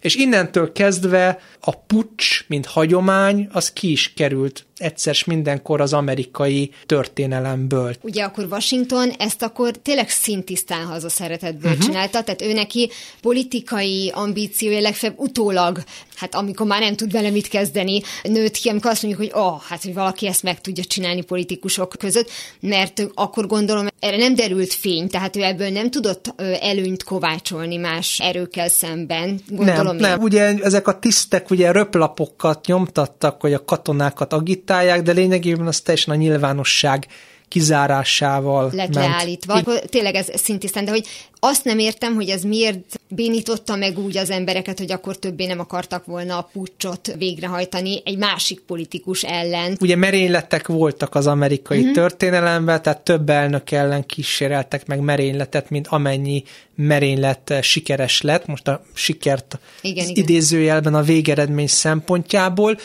és 0.00 0.14
innentől 0.14 0.72
kezdve 0.72 1.40
a 1.60 1.76
pucs, 1.76 2.44
mint 2.48 2.66
hagyomány, 2.66 3.48
az 3.52 3.72
ki 3.72 3.90
is 3.90 4.12
került 4.14 4.66
egyszer 4.76 5.16
mindenkor 5.26 5.80
az 5.80 5.92
amerikai 5.92 6.70
történelemből. 6.86 7.94
Ugye 8.00 8.24
akkor 8.24 8.46
Washington 8.50 9.10
ezt 9.18 9.42
akkor 9.42 9.70
tényleg 9.70 10.08
szintisztán 10.08 10.84
haza 10.84 11.08
szeretetből 11.08 11.70
uh-huh. 11.70 11.86
csinálta, 11.86 12.22
tehát 12.22 12.42
ő 12.42 12.52
neki 12.52 12.90
politikai 13.20 14.10
ambíciója 14.14 14.80
legfeljebb 14.80 15.18
utólag, 15.18 15.82
hát 16.14 16.34
amikor 16.34 16.66
már 16.66 16.80
nem 16.80 16.96
tud 16.96 17.12
vele 17.12 17.30
mit 17.30 17.48
kezdeni, 17.48 18.00
nőtt 18.22 18.54
ki, 18.54 18.68
amikor 18.68 18.90
azt 18.90 19.02
mondjuk, 19.02 19.30
hogy 19.30 19.42
oh, 19.42 19.60
hát 19.62 19.82
hogy 19.82 19.94
valaki 19.94 20.26
ezt 20.26 20.42
meg 20.42 20.60
tudja 20.60 20.84
csinálni 20.84 21.22
politikusok 21.22 21.94
között, 21.98 22.30
mert 22.60 23.08
akkor 23.14 23.46
gondolom 23.46 23.86
erre 23.98 24.16
nem 24.16 24.34
derült 24.34 24.72
fény, 24.72 25.08
tehát 25.08 25.36
ő 25.36 25.42
ebből 25.42 25.68
nem 25.68 25.90
tudott 25.90 26.34
előnyt 26.60 27.04
kovácsolni 27.04 27.76
más 27.76 28.20
erőkkel 28.20 28.68
szemben, 28.68 29.40
gondolom 29.48 29.96
nem, 29.96 29.96
én. 29.96 30.00
nem, 30.00 30.20
ugye 30.20 30.54
ezek 30.62 30.88
a 30.88 30.98
tisztek 30.98 31.50
ugye 31.50 31.72
röplapokat 31.72 32.66
nyomtattak, 32.66 33.40
hogy 33.40 33.52
a 33.52 33.64
katonákat 33.64 34.32
agitálják, 34.66 35.02
de 35.02 35.12
lényegében 35.12 35.66
az 35.66 35.80
teljesen 35.80 36.14
a 36.14 36.16
nyilvánosság 36.16 37.06
kizárásával 37.48 38.64
lett 38.64 38.94
ment. 38.94 38.94
leállítva. 38.94 39.54
Akkor 39.54 39.78
tényleg 39.78 40.14
ez 40.14 40.28
szintisztán, 40.34 40.84
de 40.84 40.90
hogy 40.90 41.06
azt 41.40 41.64
nem 41.64 41.78
értem, 41.78 42.14
hogy 42.14 42.28
ez 42.28 42.42
miért 42.42 43.00
bénította 43.08 43.76
meg 43.76 43.98
úgy 43.98 44.16
az 44.16 44.30
embereket, 44.30 44.78
hogy 44.78 44.92
akkor 44.92 45.18
többé 45.18 45.46
nem 45.46 45.60
akartak 45.60 46.04
volna 46.04 46.38
a 46.38 46.48
pucsot 46.52 47.14
végrehajtani 47.18 48.02
egy 48.04 48.18
másik 48.18 48.60
politikus 48.60 49.22
ellen. 49.22 49.76
Ugye 49.80 49.96
merényletek 49.96 50.66
voltak 50.66 51.14
az 51.14 51.26
amerikai 51.26 51.78
uh-huh. 51.78 51.94
történelemben, 51.94 52.82
tehát 52.82 53.00
több 53.00 53.28
elnök 53.30 53.70
ellen 53.70 54.06
kíséreltek 54.06 54.86
meg 54.86 55.00
merényletet, 55.00 55.70
mint 55.70 55.86
amennyi 55.86 56.42
merénylet 56.74 57.54
sikeres 57.62 58.20
lett. 58.20 58.46
Most 58.46 58.68
a 58.68 58.82
sikert 58.94 59.58
igen, 59.80 60.08
igen. 60.08 60.24
idézőjelben 60.24 60.94
a 60.94 61.02
végeredmény 61.02 61.66
szempontjából. 61.66 62.76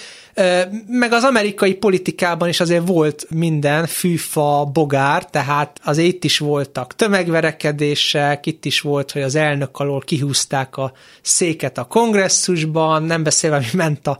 Meg 0.87 1.11
az 1.11 1.23
amerikai 1.23 1.73
politikában 1.73 2.47
is 2.47 2.59
azért 2.59 2.87
volt 2.87 3.25
minden 3.29 3.85
fűfa, 3.85 4.69
bogár, 4.73 5.25
tehát 5.25 5.79
azért 5.83 6.07
itt 6.07 6.23
is 6.23 6.37
voltak 6.37 6.95
tömegverekedések, 6.95 8.45
itt 8.45 8.65
is 8.65 8.81
volt, 8.81 9.11
hogy 9.11 9.21
az 9.21 9.35
elnök 9.35 9.77
alól 9.77 9.99
kihúzták 9.99 10.77
a 10.77 10.91
széket 11.21 11.77
a 11.77 11.83
kongresszusban, 11.83 13.03
nem 13.03 13.23
beszélve, 13.23 13.55
hogy 13.55 13.69
ment 13.73 14.07
a 14.07 14.17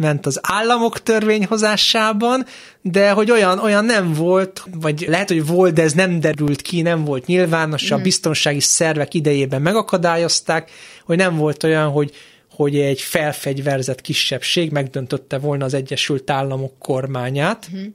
ment 0.00 0.26
az 0.26 0.40
államok 0.42 1.02
törvényhozásában, 1.02 2.46
de 2.82 3.10
hogy 3.10 3.30
olyan, 3.30 3.58
olyan 3.58 3.84
nem 3.84 4.12
volt, 4.12 4.64
vagy 4.80 5.04
lehet, 5.08 5.28
hogy 5.28 5.46
volt, 5.46 5.74
de 5.74 5.82
ez 5.82 5.92
nem 5.92 6.20
derült 6.20 6.62
ki, 6.62 6.82
nem 6.82 7.04
volt 7.04 7.26
nyilvános, 7.26 7.90
a 7.90 7.98
mm. 7.98 8.02
biztonsági 8.02 8.60
szervek 8.60 9.14
idejében 9.14 9.62
megakadályozták, 9.62 10.70
hogy 11.04 11.16
nem 11.16 11.36
volt 11.36 11.64
olyan, 11.64 11.88
hogy 11.88 12.12
hogy 12.60 12.78
egy 12.78 13.00
felfegyverzett 13.00 14.00
kisebbség 14.00 14.70
megdöntötte 14.70 15.38
volna 15.38 15.64
az 15.64 15.74
Egyesült 15.74 16.30
Államok 16.30 16.78
kormányát. 16.78 17.68
Uh-huh. 17.72 17.88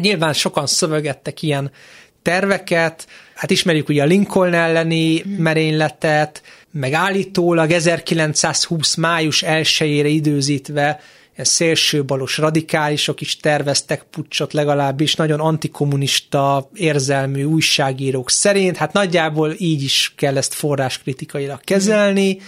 Nyilván 0.00 0.32
sokan 0.32 0.66
szövegettek 0.66 1.42
ilyen 1.42 1.70
terveket, 2.22 3.06
hát 3.34 3.50
ismerjük 3.50 3.88
ugye 3.88 4.02
a 4.02 4.06
Lincoln 4.06 4.54
elleni 4.54 5.16
uh-huh. 5.16 5.36
merényletet, 5.36 6.42
meg 6.70 6.92
állítólag 6.92 7.70
1920. 7.70 8.94
május 8.94 9.44
1-ére 9.46 10.08
időzítve 10.08 11.00
szélsőbalos 11.36 12.38
radikálisok 12.38 13.20
is 13.20 13.36
terveztek 13.36 14.02
pucsot, 14.10 14.52
legalábbis 14.52 15.14
nagyon 15.14 15.40
antikommunista 15.40 16.68
érzelmű 16.74 17.44
újságírók 17.44 18.30
szerint, 18.30 18.76
hát 18.76 18.92
nagyjából 18.92 19.54
így 19.58 19.82
is 19.82 20.12
kell 20.16 20.36
ezt 20.36 20.54
forráskritikailag 20.54 21.60
kezelni. 21.60 22.32
Uh-huh 22.32 22.46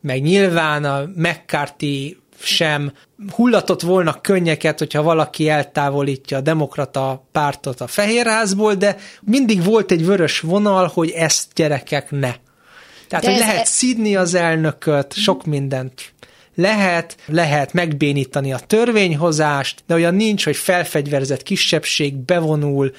meg 0.00 0.22
nyilván 0.22 0.84
a 0.84 1.04
McCarthy 1.14 2.18
sem 2.40 2.92
hullatott 3.30 3.82
volna 3.82 4.20
könnyeket, 4.20 4.78
hogyha 4.78 5.02
valaki 5.02 5.48
eltávolítja 5.48 6.36
a 6.36 6.40
demokrata 6.40 7.26
pártot 7.32 7.80
a 7.80 7.86
Fehérházból, 7.86 8.74
de 8.74 8.96
mindig 9.20 9.64
volt 9.64 9.90
egy 9.90 10.06
vörös 10.06 10.40
vonal, 10.40 10.90
hogy 10.94 11.10
ezt 11.10 11.46
gyerekek 11.54 12.10
ne. 12.10 12.34
Tehát, 13.08 13.24
de 13.24 13.30
hogy 13.30 13.40
lehet 13.40 13.60
e... 13.60 13.64
szidni 13.64 14.16
az 14.16 14.34
elnököt, 14.34 15.14
sok 15.14 15.44
mindent 15.44 16.12
lehet, 16.54 17.16
lehet 17.26 17.72
megbénítani 17.72 18.52
a 18.52 18.58
törvényhozást, 18.58 19.82
de 19.86 19.94
olyan 19.94 20.14
nincs, 20.14 20.44
hogy 20.44 20.56
felfegyverzett 20.56 21.42
kisebbség 21.42 22.16
bevonul, 22.16 22.92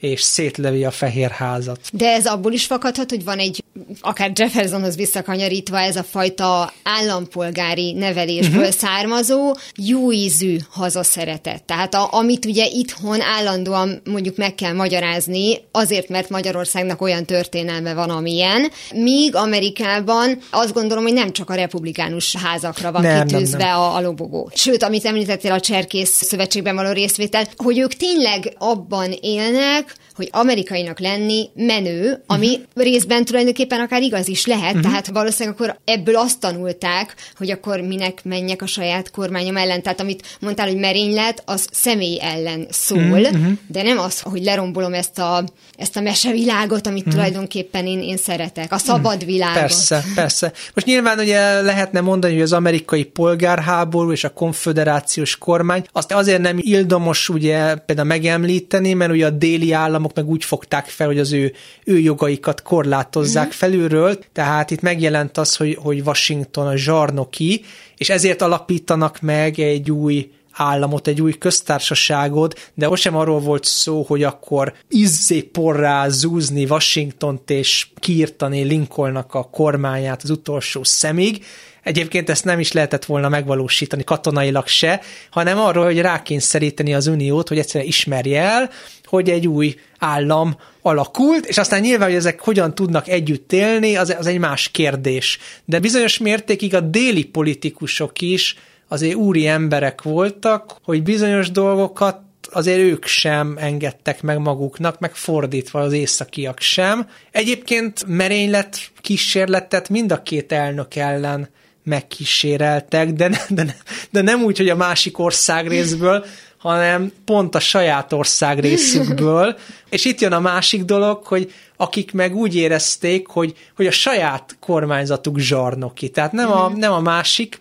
és 0.00 0.20
szétlevi 0.20 0.84
a 0.84 0.90
fehér 0.90 1.30
házat. 1.30 1.80
De 1.92 2.12
ez 2.12 2.26
abból 2.26 2.52
is 2.52 2.66
fakadhat, 2.66 3.10
hogy 3.10 3.24
van 3.24 3.38
egy, 3.38 3.64
akár 4.00 4.30
Jeffersonhoz 4.34 4.96
visszakanyarítva 4.96 5.78
ez 5.78 5.96
a 5.96 6.02
fajta 6.02 6.72
állampolgári 6.82 7.92
nevelésből 7.92 8.58
uh-huh. 8.58 8.74
származó 8.74 9.56
jó 9.76 10.12
ízű 10.12 10.56
hazaszeretet. 10.70 11.62
Tehát 11.64 11.94
a, 11.94 12.08
amit 12.12 12.44
ugye 12.44 12.66
itthon 12.66 13.20
állandóan 13.20 14.00
mondjuk 14.04 14.36
meg 14.36 14.54
kell 14.54 14.72
magyarázni, 14.72 15.58
azért, 15.72 16.08
mert 16.08 16.28
Magyarországnak 16.28 17.02
olyan 17.02 17.24
történelme 17.24 17.94
van, 17.94 18.10
amilyen, 18.10 18.70
míg 18.94 19.34
Amerikában 19.34 20.38
azt 20.50 20.72
gondolom, 20.72 21.04
hogy 21.04 21.12
nem 21.12 21.32
csak 21.32 21.50
a 21.50 21.54
republikánus 21.54 22.36
házakra 22.36 22.92
van 22.92 23.02
nem, 23.02 23.26
kitűzve 23.26 23.58
nem, 23.58 23.66
nem. 23.68 23.78
A, 23.78 23.96
a 23.96 24.00
lobogó. 24.00 24.50
Sőt, 24.54 24.82
amit 24.82 25.04
említettél 25.04 25.52
a 25.52 25.60
Cserkész 25.60 26.10
Szövetségben 26.10 26.74
való 26.74 26.92
részvétel, 26.92 27.46
hogy 27.56 27.78
ők 27.78 27.94
tényleg 27.94 28.54
abban 28.58 29.12
élnek, 29.20 29.85
like 29.86 29.98
hogy 30.16 30.28
amerikainak 30.32 31.00
lenni 31.00 31.48
menő, 31.54 32.22
ami 32.26 32.46
uh-huh. 32.46 32.82
részben 32.82 33.24
tulajdonképpen 33.24 33.80
akár 33.80 34.02
igaz 34.02 34.28
is 34.28 34.46
lehet, 34.46 34.74
uh-huh. 34.74 34.82
tehát 34.82 35.06
valószínűleg 35.06 35.60
akkor 35.60 35.78
ebből 35.84 36.16
azt 36.16 36.40
tanulták, 36.40 37.14
hogy 37.36 37.50
akkor 37.50 37.80
minek 37.80 38.24
menjek 38.24 38.62
a 38.62 38.66
saját 38.66 39.10
kormányom 39.10 39.56
ellen. 39.56 39.82
Tehát 39.82 40.00
amit 40.00 40.36
mondtál, 40.40 40.66
hogy 40.66 40.76
merénylet, 40.76 41.42
az 41.44 41.68
személy 41.72 42.18
ellen 42.20 42.66
szól, 42.70 43.20
uh-huh. 43.20 43.52
de 43.66 43.82
nem 43.82 43.98
az, 43.98 44.20
hogy 44.20 44.42
lerombolom 44.42 44.94
ezt 44.94 45.18
a, 45.18 45.44
ezt 45.76 45.96
a 45.96 46.00
mesevilágot, 46.00 46.86
amit 46.86 46.98
uh-huh. 46.98 47.14
tulajdonképpen 47.14 47.86
én, 47.86 48.02
én 48.02 48.16
szeretek, 48.16 48.72
a 48.72 48.78
szabad 48.78 49.24
világot. 49.24 49.60
Persze, 49.60 50.04
persze. 50.14 50.52
Most 50.74 50.86
nyilván 50.86 51.18
ugye 51.18 51.60
lehetne 51.60 52.00
mondani, 52.00 52.32
hogy 52.32 52.42
az 52.42 52.52
amerikai 52.52 53.04
polgárháború 53.04 54.12
és 54.12 54.24
a 54.24 54.32
konföderációs 54.32 55.38
kormány, 55.38 55.86
azt 55.92 56.12
azért 56.12 56.40
nem 56.40 56.56
ildomos 56.60 57.28
ugye 57.28 57.74
például 57.74 58.08
megemlíteni, 58.08 58.92
mert 58.92 59.12
ugye 59.12 59.26
a 59.26 59.30
déli 59.30 59.72
államok 59.72 60.05
meg 60.14 60.28
úgy 60.28 60.44
fogták 60.44 60.86
fel, 60.86 61.06
hogy 61.06 61.18
az 61.18 61.32
ő, 61.32 61.52
ő 61.84 61.98
jogaikat 61.98 62.62
korlátozzák 62.62 63.46
mm. 63.46 63.50
felülről, 63.50 64.18
tehát 64.32 64.70
itt 64.70 64.80
megjelent 64.80 65.38
az, 65.38 65.56
hogy, 65.56 65.78
hogy 65.82 66.00
Washington 66.00 66.66
a 66.66 66.76
zsarnoki, 66.76 67.64
és 67.96 68.10
ezért 68.10 68.42
alapítanak 68.42 69.20
meg 69.20 69.58
egy 69.58 69.90
új 69.90 70.30
államot, 70.56 71.06
egy 71.06 71.20
új 71.20 71.32
köztársaságot, 71.32 72.70
de 72.74 72.88
most 72.88 73.02
sem 73.02 73.16
arról 73.16 73.40
volt 73.40 73.64
szó, 73.64 74.02
hogy 74.02 74.22
akkor 74.22 74.74
izzé 74.88 75.42
porrá 75.42 76.08
zúzni 76.08 76.64
Washingtont 76.64 77.50
és 77.50 77.86
kiirtani 77.98 78.62
Lincolnnak 78.62 79.34
a 79.34 79.42
kormányát 79.42 80.22
az 80.22 80.30
utolsó 80.30 80.84
szemig, 80.84 81.44
Egyébként 81.86 82.30
ezt 82.30 82.44
nem 82.44 82.58
is 82.58 82.72
lehetett 82.72 83.04
volna 83.04 83.28
megvalósítani 83.28 84.04
katonailag 84.04 84.66
se, 84.66 85.00
hanem 85.30 85.58
arról, 85.58 85.84
hogy 85.84 86.00
rákényszeríteni 86.00 86.94
az 86.94 87.06
uniót, 87.06 87.48
hogy 87.48 87.58
egyszerűen 87.58 87.88
ismerje 87.88 88.42
el, 88.42 88.70
hogy 89.06 89.30
egy 89.30 89.46
új 89.48 89.74
állam 89.98 90.56
alakult, 90.82 91.46
és 91.46 91.58
aztán 91.58 91.80
nyilván, 91.80 92.08
hogy 92.08 92.16
ezek 92.16 92.40
hogyan 92.40 92.74
tudnak 92.74 93.08
együtt 93.08 93.52
élni, 93.52 93.96
az, 93.96 94.14
az 94.18 94.26
egy 94.26 94.38
más 94.38 94.68
kérdés. 94.68 95.38
De 95.64 95.78
bizonyos 95.78 96.18
mértékig 96.18 96.74
a 96.74 96.80
déli 96.80 97.24
politikusok 97.24 98.20
is 98.20 98.56
azért 98.88 99.14
úri 99.14 99.46
emberek 99.46 100.02
voltak, 100.02 100.76
hogy 100.84 101.02
bizonyos 101.02 101.50
dolgokat 101.50 102.20
azért 102.50 102.78
ők 102.78 103.06
sem 103.06 103.56
engedtek 103.58 104.22
meg 104.22 104.38
maguknak, 104.38 104.98
meg 104.98 105.14
fordítva 105.14 105.80
az 105.80 105.92
északiak 105.92 106.60
sem. 106.60 107.08
Egyébként 107.30 108.04
merénylet 108.06 108.78
kísérletet 109.00 109.88
mind 109.88 110.12
a 110.12 110.22
két 110.22 110.52
elnök 110.52 110.94
ellen 110.94 111.48
megkíséreltek, 111.84 113.12
de, 113.12 113.28
de, 113.48 113.76
de 114.10 114.22
nem 114.22 114.42
úgy, 114.42 114.56
hogy 114.56 114.68
a 114.68 114.76
másik 114.76 115.18
ország 115.18 115.68
részből, 115.68 116.24
hanem 116.68 117.12
pont 117.24 117.54
a 117.54 117.60
saját 117.60 118.12
ország 118.12 118.58
részükből. 118.58 119.56
És 119.90 120.04
itt 120.04 120.20
jön 120.20 120.32
a 120.32 120.40
másik 120.40 120.84
dolog, 120.84 121.24
hogy 121.24 121.52
akik 121.76 122.12
meg 122.12 122.36
úgy 122.36 122.56
érezték, 122.56 123.26
hogy, 123.26 123.54
hogy 123.76 123.86
a 123.86 123.90
saját 123.90 124.56
kormányzatuk 124.60 125.38
zsarnoki. 125.38 126.08
Tehát 126.08 126.32
nem 126.32 126.52
a, 126.52 126.68
nem 126.68 126.92
a 126.92 127.00
másik, 127.00 127.60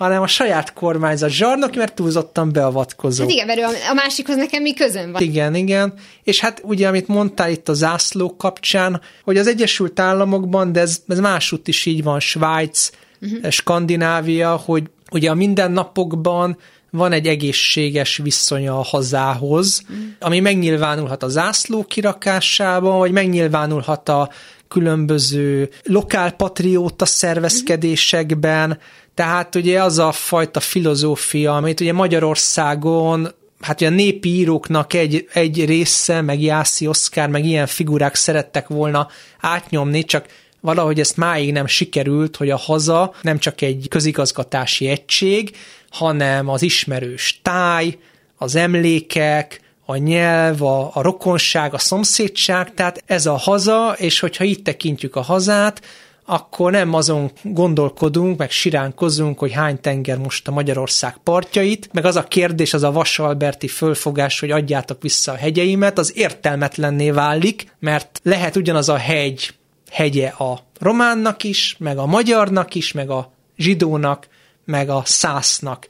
hanem 0.00 0.22
a 0.22 0.26
saját 0.26 0.72
kormányzat 0.72 1.30
zsarnoki, 1.30 1.78
mert 1.78 1.94
túlzottan 1.94 2.52
beavatkozó. 2.52 3.22
Hát 3.22 3.32
igen, 3.32 3.46
mert 3.46 3.60
a 3.90 3.94
másikhoz 3.94 4.36
nekem 4.36 4.62
mi 4.62 4.74
közön 4.74 5.12
van. 5.12 5.22
Igen, 5.22 5.54
igen. 5.54 5.94
És 6.22 6.40
hát 6.40 6.60
ugye, 6.64 6.88
amit 6.88 7.08
mondtál 7.08 7.50
itt 7.50 7.68
a 7.68 7.72
zászló 7.72 8.36
kapcsán, 8.36 9.00
hogy 9.24 9.36
az 9.36 9.46
Egyesült 9.46 10.00
Államokban, 10.00 10.72
de 10.72 10.80
ez, 10.80 10.98
ez 11.08 11.20
másútt 11.20 11.68
is 11.68 11.86
így 11.86 12.02
van, 12.02 12.20
Svájc, 12.20 12.90
uh-huh. 13.20 13.50
Skandinávia, 13.50 14.56
hogy 14.56 14.82
ugye 15.10 15.30
a 15.30 15.34
mindennapokban 15.34 16.58
van 16.90 17.12
egy 17.12 17.26
egészséges 17.26 18.16
viszonya 18.16 18.78
a 18.78 18.82
hazához, 18.82 19.82
uh-huh. 19.82 20.04
ami 20.18 20.40
megnyilvánulhat 20.40 21.22
a 21.22 21.28
zászló 21.28 21.84
kirakásában, 21.84 22.98
vagy 22.98 23.12
megnyilvánulhat 23.12 24.08
a 24.08 24.30
különböző 24.68 25.70
lokálpatrióta 25.84 27.04
szervezkedésekben, 27.04 28.78
tehát 29.14 29.54
ugye 29.54 29.82
az 29.82 29.98
a 29.98 30.12
fajta 30.12 30.60
filozófia, 30.60 31.56
amit 31.56 31.80
ugye 31.80 31.92
Magyarországon 31.92 33.28
hát 33.60 33.80
ugye 33.80 33.90
a 33.90 33.94
népi 33.94 34.28
íróknak 34.28 34.92
egy, 34.92 35.28
egy 35.32 35.64
része, 35.64 36.20
meg 36.20 36.42
Jászi 36.42 36.86
Oszkár, 36.86 37.28
meg 37.28 37.44
ilyen 37.44 37.66
figurák 37.66 38.14
szerettek 38.14 38.68
volna 38.68 39.08
átnyomni, 39.40 40.04
csak 40.04 40.26
valahogy 40.60 41.00
ezt 41.00 41.16
máig 41.16 41.52
nem 41.52 41.66
sikerült, 41.66 42.36
hogy 42.36 42.50
a 42.50 42.56
haza 42.56 43.14
nem 43.22 43.38
csak 43.38 43.60
egy 43.60 43.86
közigazgatási 43.88 44.88
egység, 44.88 45.56
hanem 45.90 46.48
az 46.48 46.62
ismerős 46.62 47.40
táj, 47.42 47.98
az 48.36 48.54
emlékek, 48.54 49.60
a 49.84 49.96
nyelv, 49.96 50.62
a, 50.62 50.90
a 50.94 51.02
rokonság, 51.02 51.74
a 51.74 51.78
szomszédság, 51.78 52.74
tehát 52.74 53.02
ez 53.06 53.26
a 53.26 53.36
haza, 53.36 53.94
és 53.98 54.20
hogyha 54.20 54.44
itt 54.44 54.64
tekintjük 54.64 55.16
a 55.16 55.20
hazát, 55.20 55.82
akkor 56.30 56.70
nem 56.70 56.94
azon 56.94 57.30
gondolkodunk, 57.42 58.38
meg 58.38 58.50
siránkozunk, 58.50 59.38
hogy 59.38 59.52
hány 59.52 59.80
tenger 59.80 60.18
most 60.18 60.48
a 60.48 60.50
Magyarország 60.50 61.16
partjait, 61.16 61.88
meg 61.92 62.04
az 62.04 62.16
a 62.16 62.24
kérdés, 62.24 62.74
az 62.74 62.82
a 62.82 62.92
Vasalberti 62.92 63.68
fölfogás, 63.68 64.40
hogy 64.40 64.50
adjátok 64.50 65.02
vissza 65.02 65.32
a 65.32 65.36
hegyeimet, 65.36 65.98
az 65.98 66.16
értelmetlenné 66.16 67.10
válik, 67.10 67.72
mert 67.78 68.20
lehet 68.22 68.56
ugyanaz 68.56 68.88
a 68.88 68.96
hegy 68.96 69.54
hegye 69.90 70.28
a 70.28 70.60
románnak 70.78 71.44
is, 71.44 71.76
meg 71.78 71.98
a 71.98 72.06
magyarnak 72.06 72.74
is, 72.74 72.92
meg 72.92 73.10
a 73.10 73.32
zsidónak, 73.56 74.28
meg 74.64 74.88
a 74.88 75.02
szásznak. 75.04 75.86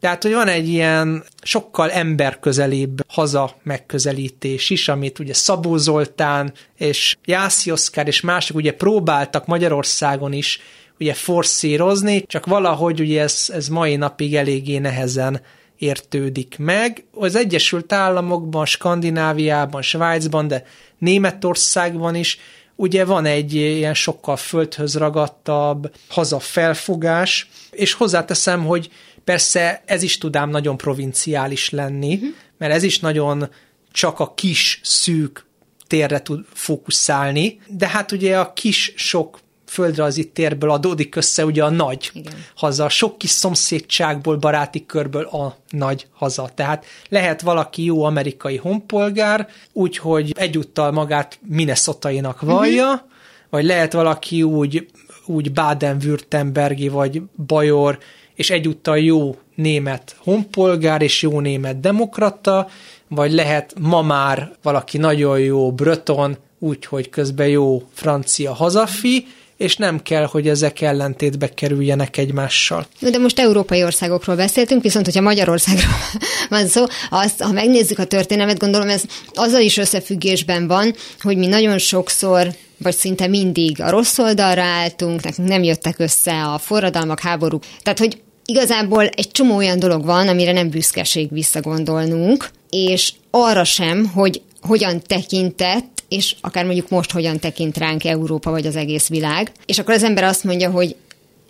Tehát, 0.00 0.22
hogy 0.22 0.32
van 0.32 0.48
egy 0.48 0.68
ilyen 0.68 1.24
sokkal 1.42 1.90
emberközelibb 1.90 3.00
haza 3.08 3.56
megközelítés 3.62 4.70
is, 4.70 4.88
amit 4.88 5.18
ugye 5.18 5.34
Szabó 5.34 5.76
Zoltán 5.76 6.52
és 6.76 7.16
Jászi 7.24 7.70
Oszkár 7.70 8.06
és 8.06 8.20
mások 8.20 8.56
ugye 8.56 8.72
próbáltak 8.72 9.46
Magyarországon 9.46 10.32
is 10.32 10.60
ugye 10.98 11.14
forszírozni, 11.14 12.22
csak 12.26 12.46
valahogy 12.46 13.00
ugye 13.00 13.22
ez, 13.22 13.50
ez 13.52 13.68
mai 13.68 13.96
napig 13.96 14.34
eléggé 14.34 14.78
nehezen 14.78 15.40
értődik 15.78 16.54
meg. 16.58 17.04
Az 17.14 17.34
Egyesült 17.34 17.92
Államokban, 17.92 18.66
Skandináviában, 18.66 19.82
Svájcban, 19.82 20.48
de 20.48 20.64
Németországban 20.98 22.14
is 22.14 22.38
ugye 22.80 23.04
van 23.04 23.24
egy 23.24 23.54
ilyen 23.54 23.94
sokkal 23.94 24.36
földhöz 24.36 24.96
ragadtabb 24.96 25.92
hazafelfogás, 26.08 27.48
és 27.70 27.92
hozzáteszem, 27.92 28.64
hogy 28.64 28.90
Persze 29.24 29.82
ez 29.86 30.02
is 30.02 30.18
tudám 30.18 30.50
nagyon 30.50 30.76
provinciális 30.76 31.70
lenni, 31.70 32.14
uh-huh. 32.14 32.28
mert 32.58 32.72
ez 32.72 32.82
is 32.82 32.98
nagyon 32.98 33.48
csak 33.92 34.20
a 34.20 34.34
kis, 34.34 34.80
szűk 34.82 35.46
térre 35.86 36.22
tud 36.22 36.44
fókuszálni, 36.52 37.60
de 37.68 37.88
hát 37.88 38.12
ugye 38.12 38.38
a 38.38 38.52
kis, 38.52 38.92
sok 38.96 39.40
földrajzi 39.70 40.28
térből 40.28 40.70
adódik 40.70 41.16
össze 41.16 41.44
ugye 41.44 41.64
a 41.64 41.70
nagy 41.70 42.10
Igen. 42.12 42.32
haza, 42.54 42.88
sok 42.88 43.18
kis 43.18 43.30
szomszédságból, 43.30 44.36
baráti 44.36 44.86
körből 44.86 45.24
a 45.24 45.56
nagy 45.70 46.06
haza. 46.12 46.50
Tehát 46.54 46.84
lehet 47.08 47.40
valaki 47.40 47.84
jó 47.84 48.02
amerikai 48.02 48.56
honpolgár, 48.56 49.48
úgyhogy 49.72 50.32
egyúttal 50.36 50.90
magát 50.90 51.38
Minnesota-inak 51.46 52.40
vallja, 52.40 52.84
uh-huh. 52.84 53.08
vagy 53.50 53.64
lehet 53.64 53.92
valaki 53.92 54.42
úgy, 54.42 54.86
úgy 55.26 55.52
Baden-Württembergi 55.52 56.88
vagy 56.88 57.22
Bajor, 57.46 57.98
és 58.34 58.50
egyúttal 58.50 58.98
jó 58.98 59.36
német 59.54 60.16
honpolgár 60.18 61.02
és 61.02 61.22
jó 61.22 61.40
német 61.40 61.80
demokrata, 61.80 62.68
vagy 63.08 63.32
lehet 63.32 63.74
ma 63.80 64.02
már 64.02 64.52
valaki 64.62 64.98
nagyon 64.98 65.38
jó 65.38 65.72
bröton, 65.72 66.36
úgyhogy 66.58 67.08
közben 67.08 67.48
jó 67.48 67.82
francia 67.92 68.54
hazafi, 68.54 69.26
és 69.60 69.76
nem 69.76 70.02
kell, 70.02 70.24
hogy 70.24 70.48
ezek 70.48 70.80
ellentétbe 70.80 71.54
kerüljenek 71.54 72.16
egymással. 72.16 72.86
De 73.00 73.18
most 73.18 73.38
európai 73.38 73.82
országokról 73.82 74.36
beszéltünk, 74.36 74.82
viszont 74.82 75.04
hogyha 75.04 75.20
Magyarországról 75.20 75.94
van 76.48 76.66
szó, 76.66 76.84
azt, 77.10 77.42
ha 77.42 77.52
megnézzük 77.52 77.98
a 77.98 78.04
történelmet, 78.04 78.58
gondolom 78.58 78.88
ez 78.88 79.02
azzal 79.34 79.60
is 79.60 79.76
összefüggésben 79.76 80.66
van, 80.66 80.94
hogy 81.20 81.36
mi 81.36 81.46
nagyon 81.46 81.78
sokszor 81.78 82.54
vagy 82.82 82.94
szinte 82.94 83.26
mindig 83.26 83.80
a 83.80 83.90
rossz 83.90 84.18
oldalra 84.18 84.62
álltunk, 84.62 85.22
nekünk 85.22 85.48
nem 85.48 85.62
jöttek 85.62 85.98
össze 85.98 86.42
a 86.42 86.58
forradalmak, 86.58 87.20
háborúk. 87.20 87.64
Tehát, 87.82 87.98
hogy 87.98 88.20
igazából 88.44 89.06
egy 89.06 89.30
csomó 89.30 89.56
olyan 89.56 89.78
dolog 89.78 90.04
van, 90.04 90.28
amire 90.28 90.52
nem 90.52 90.70
büszkeség 90.70 91.28
visszagondolnunk, 91.32 92.50
és 92.70 93.12
arra 93.30 93.64
sem, 93.64 94.06
hogy 94.14 94.42
hogyan 94.60 95.02
tekintett, 95.06 95.99
és 96.10 96.36
akár 96.40 96.64
mondjuk 96.64 96.88
most 96.88 97.12
hogyan 97.12 97.38
tekint 97.38 97.76
ránk 97.76 98.04
Európa 98.04 98.50
vagy 98.50 98.66
az 98.66 98.76
egész 98.76 99.08
világ. 99.08 99.52
És 99.66 99.78
akkor 99.78 99.94
az 99.94 100.02
ember 100.02 100.24
azt 100.24 100.44
mondja, 100.44 100.70
hogy 100.70 100.96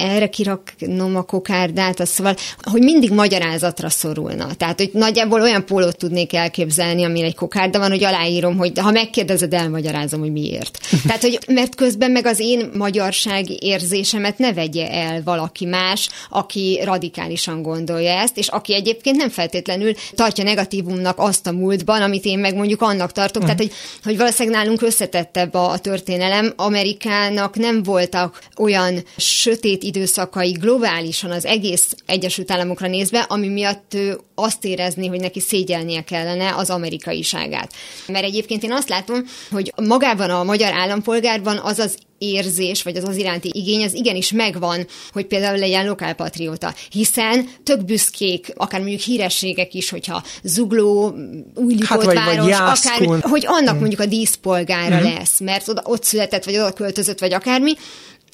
erre 0.00 0.28
kiraknom 0.28 1.16
a 1.16 1.22
kokárdát, 1.22 2.00
az 2.00 2.08
szóval, 2.08 2.34
hogy 2.62 2.82
mindig 2.82 3.10
magyarázatra 3.10 3.88
szorulna. 3.88 4.54
Tehát, 4.54 4.78
hogy 4.78 4.90
nagyjából 4.92 5.40
olyan 5.40 5.66
pólót 5.66 5.96
tudnék 5.96 6.34
elképzelni, 6.34 7.04
amin 7.04 7.24
egy 7.24 7.34
kokárda 7.34 7.78
van, 7.78 7.90
hogy 7.90 8.04
aláírom, 8.04 8.56
hogy 8.56 8.78
ha 8.78 8.90
megkérdezed, 8.90 9.54
elmagyarázom, 9.54 10.20
hogy 10.20 10.32
miért. 10.32 10.78
Tehát, 11.06 11.22
hogy 11.22 11.38
mert 11.46 11.74
közben 11.74 12.10
meg 12.10 12.26
az 12.26 12.38
én 12.38 12.70
magyarság 12.74 13.62
érzésemet 13.62 14.38
ne 14.38 14.52
vegye 14.52 14.90
el 14.90 15.22
valaki 15.24 15.64
más, 15.66 16.08
aki 16.30 16.80
radikálisan 16.84 17.62
gondolja 17.62 18.10
ezt, 18.10 18.38
és 18.38 18.48
aki 18.48 18.74
egyébként 18.74 19.16
nem 19.16 19.28
feltétlenül 19.28 19.92
tartja 20.14 20.44
negatívumnak 20.44 21.18
azt 21.18 21.46
a 21.46 21.52
múltban, 21.52 22.02
amit 22.02 22.24
én 22.24 22.38
meg 22.38 22.54
mondjuk 22.54 22.82
annak 22.82 23.12
tartok. 23.12 23.42
Uh-huh. 23.42 23.56
Tehát, 23.56 23.72
hogy, 23.72 23.72
hogy 24.02 24.16
valószínűleg 24.16 24.58
nálunk 24.58 24.82
összetettebb 24.82 25.54
a, 25.54 25.70
a 25.70 25.78
történelem. 25.78 26.52
Amerikának 26.56 27.56
nem 27.56 27.82
voltak 27.82 28.42
olyan 28.56 29.04
sötét 29.16 29.82
időszakai 29.90 30.50
globálisan 30.50 31.30
az 31.30 31.44
egész 31.44 31.94
Egyesült 32.06 32.50
Államokra 32.50 32.86
nézve, 32.86 33.18
ami 33.18 33.48
miatt 33.48 33.94
ő 33.94 34.20
azt 34.34 34.64
érezni, 34.64 35.06
hogy 35.06 35.20
neki 35.20 35.40
szégyelnie 35.40 36.04
kellene 36.04 36.54
az 36.56 36.70
amerikaiságát. 36.70 37.72
Mert 38.06 38.24
egyébként 38.24 38.62
én 38.62 38.72
azt 38.72 38.88
látom, 38.88 39.24
hogy 39.50 39.72
magában 39.76 40.30
a 40.30 40.44
magyar 40.44 40.72
állampolgárban 40.72 41.58
az 41.62 41.78
az 41.78 41.96
érzés, 42.18 42.82
vagy 42.82 42.96
az 42.96 43.04
az 43.04 43.16
iránti 43.16 43.50
igény, 43.52 43.84
az 43.84 43.94
igenis 43.94 44.32
megvan, 44.32 44.86
hogy 45.12 45.26
például 45.26 45.58
legyen 45.58 45.86
lokálpatrióta, 45.86 46.74
hiszen 46.90 47.48
tök 47.62 47.84
büszkék, 47.84 48.52
akár 48.56 48.80
mondjuk 48.80 49.00
hírességek 49.00 49.74
is, 49.74 49.90
hogyha 49.90 50.22
zugló, 50.42 51.14
új 51.54 51.76
hát, 51.84 52.04
város, 52.04 52.54
akár, 52.54 53.20
hogy 53.20 53.44
annak 53.46 53.70
hmm. 53.70 53.78
mondjuk 53.78 54.00
a 54.00 54.06
díszpolgára 54.06 54.98
hmm. 54.98 55.14
lesz, 55.14 55.40
mert 55.40 55.68
oda, 55.68 55.82
ott 55.84 56.04
született, 56.04 56.44
vagy 56.44 56.54
oda 56.54 56.72
költözött, 56.72 57.18
vagy 57.18 57.32
akármi, 57.32 57.74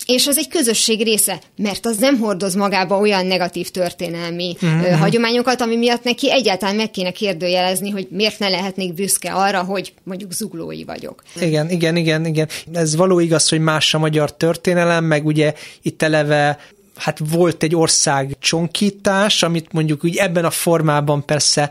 és 0.06 0.26
az 0.26 0.38
egy 0.38 0.48
közösség 0.48 1.02
része, 1.02 1.40
mert 1.56 1.86
az 1.86 1.96
nem 1.96 2.18
hordoz 2.18 2.54
magába 2.54 2.98
olyan 2.98 3.26
negatív 3.26 3.68
történelmi 3.68 4.56
mm-hmm. 4.66 4.92
hagyományokat, 4.92 5.60
ami 5.60 5.76
miatt 5.76 6.02
neki 6.02 6.32
egyáltalán 6.32 6.76
meg 6.76 6.90
kéne 6.90 7.10
kérdőjelezni, 7.10 7.90
hogy 7.90 8.06
miért 8.10 8.38
ne 8.38 8.48
lehetnék 8.48 8.94
büszke 8.94 9.32
arra, 9.32 9.62
hogy 9.62 9.92
mondjuk 10.02 10.32
zuglói 10.32 10.84
vagyok. 10.84 11.22
Igen, 11.40 11.70
igen, 11.70 11.96
igen, 11.96 12.26
igen. 12.26 12.48
Ez 12.72 12.96
való 12.96 13.18
igaz, 13.18 13.48
hogy 13.48 13.60
más 13.60 13.94
a 13.94 13.98
magyar 13.98 14.36
történelem, 14.36 15.04
meg 15.04 15.26
ugye 15.26 15.54
itt 15.82 16.02
eleve 16.02 16.58
hát 16.96 17.20
volt 17.30 17.62
egy 17.62 17.74
ország 17.74 18.36
csonkítás, 18.38 19.42
amit 19.42 19.72
mondjuk 19.72 20.04
úgy 20.04 20.16
ebben 20.16 20.44
a 20.44 20.50
formában 20.50 21.24
persze 21.24 21.70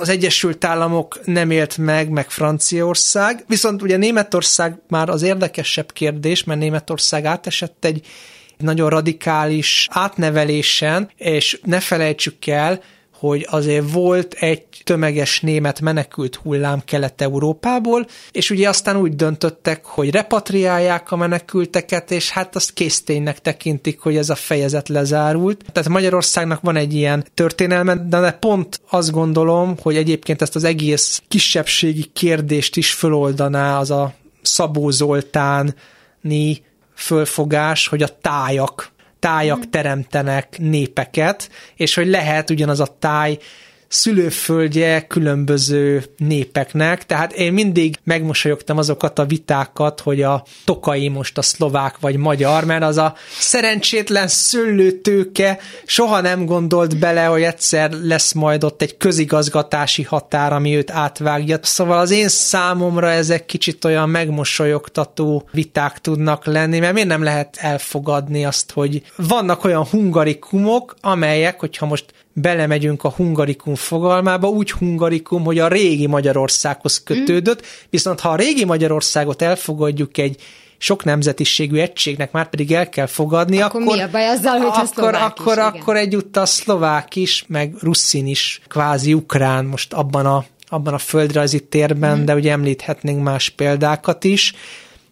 az 0.00 0.08
Egyesült 0.08 0.64
Államok 0.64 1.20
nem 1.24 1.50
élt 1.50 1.76
meg, 1.78 2.08
meg 2.08 2.30
Franciaország, 2.30 3.44
viszont 3.48 3.82
ugye 3.82 3.96
Németország 3.96 4.78
már 4.88 5.08
az 5.08 5.22
érdekesebb 5.22 5.92
kérdés, 5.92 6.44
mert 6.44 6.60
Németország 6.60 7.24
átesett 7.24 7.84
egy 7.84 8.06
nagyon 8.58 8.88
radikális 8.88 9.88
átnevelésen, 9.90 11.10
és 11.16 11.60
ne 11.62 11.80
felejtsük 11.80 12.46
el, 12.46 12.82
hogy 13.28 13.46
azért 13.50 13.92
volt 13.92 14.32
egy 14.32 14.62
tömeges 14.84 15.40
német 15.40 15.80
menekült 15.80 16.34
hullám 16.34 16.82
Kelet-Európából, 16.84 18.06
és 18.32 18.50
ugye 18.50 18.68
aztán 18.68 18.96
úgy 18.96 19.16
döntöttek, 19.16 19.84
hogy 19.84 20.10
repatriálják 20.10 21.12
a 21.12 21.16
menekülteket, 21.16 22.10
és 22.10 22.30
hát 22.30 22.56
azt 22.56 22.72
készténynek 22.72 23.40
tekintik, 23.40 24.00
hogy 24.00 24.16
ez 24.16 24.30
a 24.30 24.34
fejezet 24.34 24.88
lezárult. 24.88 25.64
Tehát 25.72 25.88
Magyarországnak 25.88 26.60
van 26.60 26.76
egy 26.76 26.94
ilyen 26.94 27.24
történelme, 27.34 27.94
de 27.94 28.30
pont 28.30 28.80
azt 28.90 29.10
gondolom, 29.10 29.74
hogy 29.82 29.96
egyébként 29.96 30.42
ezt 30.42 30.56
az 30.56 30.64
egész 30.64 31.22
kisebbségi 31.28 32.04
kérdést 32.12 32.76
is 32.76 32.92
föloldaná 32.92 33.78
az 33.78 33.90
a 33.90 34.14
Szabó 34.42 34.90
Zoltáni 34.90 36.64
fölfogás, 36.94 37.86
hogy 37.88 38.02
a 38.02 38.18
tájak 38.20 38.94
tájak 39.26 39.70
teremtenek 39.70 40.58
népeket, 40.58 41.50
és 41.76 41.94
hogy 41.94 42.06
lehet 42.06 42.50
ugyanaz 42.50 42.80
a 42.80 42.96
táj 42.98 43.38
szülőföldje 43.88 45.06
különböző 45.06 46.04
népeknek, 46.16 47.06
tehát 47.06 47.32
én 47.32 47.52
mindig 47.52 47.96
megmosolyogtam 48.04 48.78
azokat 48.78 49.18
a 49.18 49.24
vitákat, 49.26 50.00
hogy 50.00 50.22
a 50.22 50.44
tokai 50.64 51.08
most 51.08 51.38
a 51.38 51.42
szlovák 51.42 51.98
vagy 52.00 52.16
magyar, 52.16 52.64
mert 52.64 52.82
az 52.82 52.96
a 52.96 53.14
szerencsétlen 53.38 54.28
szőlőtőke 54.28 55.58
soha 55.86 56.20
nem 56.20 56.44
gondolt 56.44 56.98
bele, 56.98 57.24
hogy 57.24 57.42
egyszer 57.42 57.90
lesz 57.92 58.32
majd 58.32 58.64
ott 58.64 58.82
egy 58.82 58.96
közigazgatási 58.96 60.02
határ, 60.02 60.52
ami 60.52 60.76
őt 60.76 60.90
átvágja. 60.90 61.58
Szóval 61.62 61.98
az 61.98 62.10
én 62.10 62.28
számomra 62.28 63.10
ezek 63.10 63.46
kicsit 63.46 63.84
olyan 63.84 64.08
megmosolyogtató 64.08 65.48
viták 65.52 65.98
tudnak 65.98 66.44
lenni, 66.44 66.78
mert 66.78 66.92
miért 66.92 67.08
nem 67.08 67.22
lehet 67.22 67.56
elfogadni 67.60 68.44
azt, 68.44 68.72
hogy 68.72 69.02
vannak 69.16 69.64
olyan 69.64 69.84
hungarikumok, 69.84 70.94
amelyek, 71.00 71.60
hogyha 71.60 71.86
most 71.86 72.04
belemegyünk 72.38 73.04
a 73.04 73.08
hungarikum 73.08 73.74
fogalmába, 73.74 74.48
úgy 74.48 74.70
hungarikum, 74.70 75.44
hogy 75.44 75.58
a 75.58 75.68
régi 75.68 76.06
Magyarországhoz 76.06 77.02
kötődött, 77.02 77.66
viszont 77.90 78.20
ha 78.20 78.28
a 78.28 78.36
régi 78.36 78.64
Magyarországot 78.64 79.42
elfogadjuk 79.42 80.18
egy 80.18 80.42
sok 80.78 81.04
nemzetiségű 81.04 81.78
egységnek 81.78 82.32
már 82.32 82.48
pedig 82.48 82.72
el 82.72 82.88
kell 82.88 83.06
fogadni, 83.06 83.60
akkor, 83.60 83.82
akkor 83.82 83.96
mi 83.96 84.02
a 84.02 84.10
baj 84.10 84.26
azzal, 84.26 84.58
hogy 84.58 84.70
akkor, 84.72 85.14
a 85.14 85.24
akkor, 85.24 85.52
is, 85.52 85.58
akkor 85.58 85.96
egyúttal 85.96 86.46
szlovák 86.46 87.16
is, 87.16 87.44
meg 87.48 87.74
russzin 87.80 88.26
is, 88.26 88.60
kvázi 88.68 89.14
ukrán 89.14 89.64
most 89.64 89.92
abban 89.92 90.26
a, 90.26 90.44
abban 90.68 90.94
a 90.94 90.98
földrajzi 90.98 91.60
térben, 91.60 92.18
mm. 92.18 92.24
de 92.24 92.34
ugye 92.34 92.52
említhetnénk 92.52 93.22
más 93.22 93.48
példákat 93.48 94.24
is. 94.24 94.54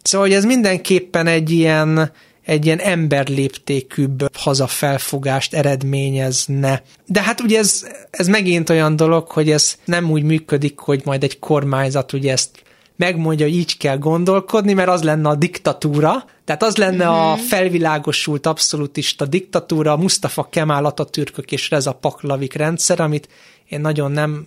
Szóval, 0.02 0.26
hogy 0.26 0.36
ez 0.36 0.44
mindenképpen 0.44 1.26
egy 1.26 1.50
ilyen, 1.50 2.12
egy 2.44 2.66
ilyen 2.66 2.78
emberléptékűbb 2.78 4.36
hazafelfogást 4.36 5.54
eredményezne. 5.54 6.82
De 7.06 7.22
hát 7.22 7.40
ugye 7.40 7.58
ez, 7.58 7.86
ez 8.10 8.26
megint 8.26 8.70
olyan 8.70 8.96
dolog, 8.96 9.30
hogy 9.30 9.50
ez 9.50 9.76
nem 9.84 10.10
úgy 10.10 10.22
működik, 10.22 10.78
hogy 10.78 11.00
majd 11.04 11.22
egy 11.22 11.38
kormányzat 11.38 12.12
ugye 12.12 12.32
ezt 12.32 12.62
megmondja, 12.96 13.46
hogy 13.46 13.54
így 13.54 13.76
kell 13.76 13.98
gondolkodni, 13.98 14.72
mert 14.72 14.88
az 14.88 15.02
lenne 15.02 15.28
a 15.28 15.34
diktatúra, 15.34 16.24
tehát 16.44 16.62
az 16.62 16.76
lenne 16.76 17.08
uh-huh. 17.08 17.30
a 17.30 17.34
mhm. 17.34 17.42
felvilágosult 17.44 18.46
abszolutista 18.46 19.26
diktatúra, 19.26 19.92
a 19.92 19.96
Mustafa 19.96 20.48
Kemal 20.50 20.84
Atatürkök 20.84 21.52
és 21.52 21.70
Reza 21.70 21.92
Paklavik 21.92 22.52
rendszer, 22.52 23.00
amit 23.00 23.28
én 23.68 23.80
nagyon 23.80 24.12
nem 24.12 24.46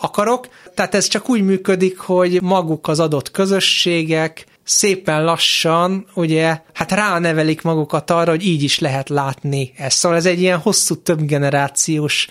akarok. 0.00 0.48
Tehát 0.74 0.94
ez 0.94 1.06
csak 1.06 1.28
úgy 1.28 1.42
működik, 1.42 1.98
hogy 1.98 2.42
maguk 2.42 2.88
az 2.88 3.00
adott 3.00 3.30
közösségek 3.30 4.46
szépen 4.68 5.24
lassan, 5.24 6.06
ugye, 6.14 6.60
hát 6.72 6.92
ránevelik 6.92 7.62
magukat 7.62 8.10
arra, 8.10 8.30
hogy 8.30 8.46
így 8.46 8.62
is 8.62 8.78
lehet 8.78 9.08
látni 9.08 9.72
ezt. 9.76 9.98
Szóval 9.98 10.16
ez 10.16 10.26
egy 10.26 10.40
ilyen 10.40 10.58
hosszú, 10.58 10.94
több 10.94 11.24
generációs 11.24 12.28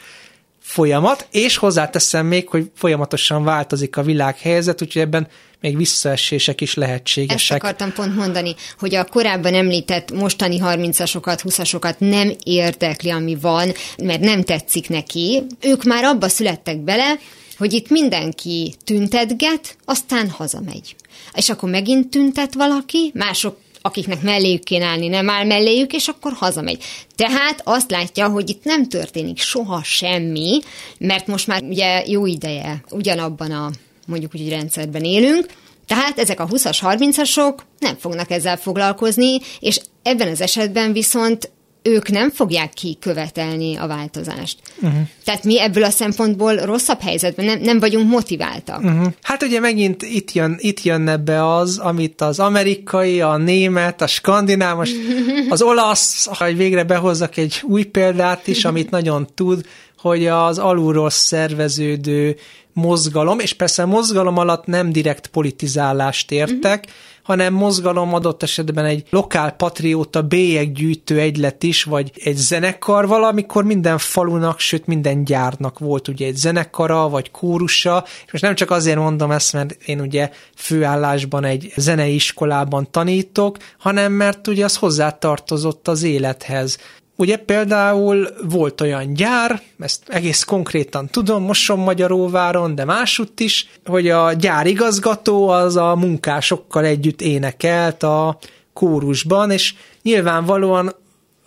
folyamat, 0.59 1.27
és 1.31 1.57
hozzáteszem 1.57 2.25
még, 2.25 2.49
hogy 2.49 2.71
folyamatosan 2.75 3.43
változik 3.43 3.97
a 3.97 4.01
világhelyzet, 4.01 4.81
úgyhogy 4.81 5.01
ebben 5.01 5.27
még 5.61 5.77
visszaesések 5.77 6.61
is 6.61 6.73
lehetségesek. 6.73 7.63
Ezt 7.63 7.63
akartam 7.63 7.93
pont 7.93 8.15
mondani, 8.15 8.55
hogy 8.79 8.95
a 8.95 9.03
korábban 9.03 9.53
említett 9.53 10.11
mostani 10.11 10.59
30-asokat, 10.63 11.39
20-asokat 11.43 11.97
nem 11.97 12.33
érdekli, 12.43 13.09
ami 13.09 13.37
van, 13.41 13.71
mert 13.97 14.21
nem 14.21 14.43
tetszik 14.43 14.89
neki. 14.89 15.43
Ők 15.61 15.83
már 15.83 16.03
abba 16.03 16.29
születtek 16.29 16.77
bele, 16.77 17.15
hogy 17.57 17.73
itt 17.73 17.89
mindenki 17.89 18.75
tüntetget, 18.83 19.77
aztán 19.85 20.29
hazamegy. 20.29 20.95
És 21.33 21.49
akkor 21.49 21.69
megint 21.69 22.09
tüntet 22.09 22.53
valaki, 22.53 23.11
mások 23.13 23.57
akiknek 23.81 24.21
melléjük 24.21 24.63
kéne 24.63 24.85
állni, 24.85 25.07
nem 25.07 25.29
áll 25.29 25.45
melléjük, 25.45 25.93
és 25.93 26.07
akkor 26.07 26.33
hazamegy. 26.33 26.83
Tehát 27.15 27.61
azt 27.63 27.91
látja, 27.91 28.27
hogy 28.27 28.49
itt 28.49 28.63
nem 28.63 28.87
történik 28.89 29.39
soha 29.39 29.83
semmi, 29.83 30.59
mert 30.97 31.27
most 31.27 31.47
már 31.47 31.63
ugye 31.63 32.03
jó 32.05 32.25
ideje 32.25 32.83
ugyanabban 32.89 33.51
a 33.51 33.71
mondjuk 34.07 34.35
úgy 34.35 34.49
rendszerben 34.49 35.03
élünk, 35.03 35.45
tehát 35.87 36.19
ezek 36.19 36.39
a 36.39 36.47
20-as, 36.47 36.77
30-asok 36.81 37.57
nem 37.79 37.95
fognak 37.95 38.31
ezzel 38.31 38.57
foglalkozni, 38.57 39.39
és 39.59 39.79
ebben 40.03 40.27
az 40.27 40.41
esetben 40.41 40.93
viszont 40.93 41.51
ők 41.87 42.09
nem 42.09 42.31
fogják 42.31 42.73
kikövetelni 42.73 43.75
a 43.75 43.87
változást. 43.87 44.59
Uh-huh. 44.81 44.99
Tehát 45.23 45.43
mi 45.43 45.61
ebből 45.61 45.83
a 45.83 45.89
szempontból 45.89 46.55
rosszabb 46.55 47.01
helyzetben 47.01 47.45
nem, 47.45 47.59
nem 47.59 47.79
vagyunk 47.79 48.09
motiváltak. 48.09 48.83
Uh-huh. 48.83 49.07
Hát 49.21 49.43
ugye 49.43 49.59
megint 49.59 50.01
itt, 50.03 50.31
jön, 50.31 50.55
itt 50.59 50.83
jönne 50.83 51.17
be 51.17 51.55
az, 51.55 51.77
amit 51.77 52.21
az 52.21 52.39
amerikai, 52.39 53.21
a 53.21 53.37
német, 53.37 54.01
a 54.01 54.07
skandináv, 54.07 54.79
az 55.49 55.61
olasz, 55.61 56.29
hogy 56.37 56.57
végre 56.57 56.83
behozzak 56.83 57.37
egy 57.37 57.61
új 57.63 57.83
példát 57.83 58.47
is, 58.47 58.65
amit 58.65 58.89
nagyon 58.89 59.27
tud, 59.35 59.65
hogy 59.97 60.27
az 60.27 60.57
alulról 60.57 61.09
szerveződő 61.09 62.35
mozgalom, 62.73 63.39
és 63.39 63.53
persze 63.53 63.85
mozgalom 63.85 64.37
alatt 64.37 64.65
nem 64.65 64.91
direkt 64.91 65.27
politizálást 65.27 66.31
értek, 66.31 66.79
uh-huh 66.79 66.95
hanem 67.27 67.53
mozgalom 67.53 68.13
adott 68.13 68.43
esetben 68.43 68.85
egy 68.85 69.03
lokál 69.09 69.51
patrióta 69.51 70.21
bélyeggyűjtő 70.21 71.19
egylet 71.19 71.63
is, 71.63 71.83
vagy 71.83 72.11
egy 72.23 72.35
zenekar 72.35 73.07
valamikor 73.07 73.63
minden 73.63 73.97
falunak, 73.97 74.59
sőt 74.59 74.85
minden 74.85 75.23
gyárnak 75.23 75.79
volt 75.79 76.07
ugye 76.07 76.25
egy 76.25 76.35
zenekara, 76.35 77.09
vagy 77.09 77.31
kórusa, 77.31 78.03
és 78.25 78.31
most 78.31 78.43
nem 78.43 78.55
csak 78.55 78.71
azért 78.71 78.97
mondom 78.97 79.31
ezt, 79.31 79.53
mert 79.53 79.77
én 79.85 79.99
ugye 79.99 80.29
főállásban 80.55 81.43
egy 81.43 81.73
zenei 81.75 82.13
iskolában 82.13 82.87
tanítok, 82.91 83.57
hanem 83.77 84.11
mert 84.11 84.47
ugye 84.47 84.63
az 84.63 84.75
hozzátartozott 84.75 85.87
az 85.87 86.03
élethez. 86.03 86.77
Ugye 87.19 87.37
például 87.37 88.27
volt 88.49 88.81
olyan 88.81 89.13
gyár, 89.13 89.61
ezt 89.79 90.01
egész 90.07 90.43
konkrétan 90.43 91.07
tudom, 91.07 91.43
Moson 91.43 91.79
Magyaróváron, 91.79 92.75
de 92.75 92.85
másutt 92.85 93.39
is, 93.39 93.69
hogy 93.85 94.09
a 94.09 94.33
gyárigazgató 94.33 95.47
az 95.47 95.75
a 95.75 95.95
munkásokkal 95.95 96.85
együtt 96.85 97.21
énekelt 97.21 98.03
a 98.03 98.37
kórusban, 98.73 99.51
és 99.51 99.73
nyilvánvalóan 100.01 100.95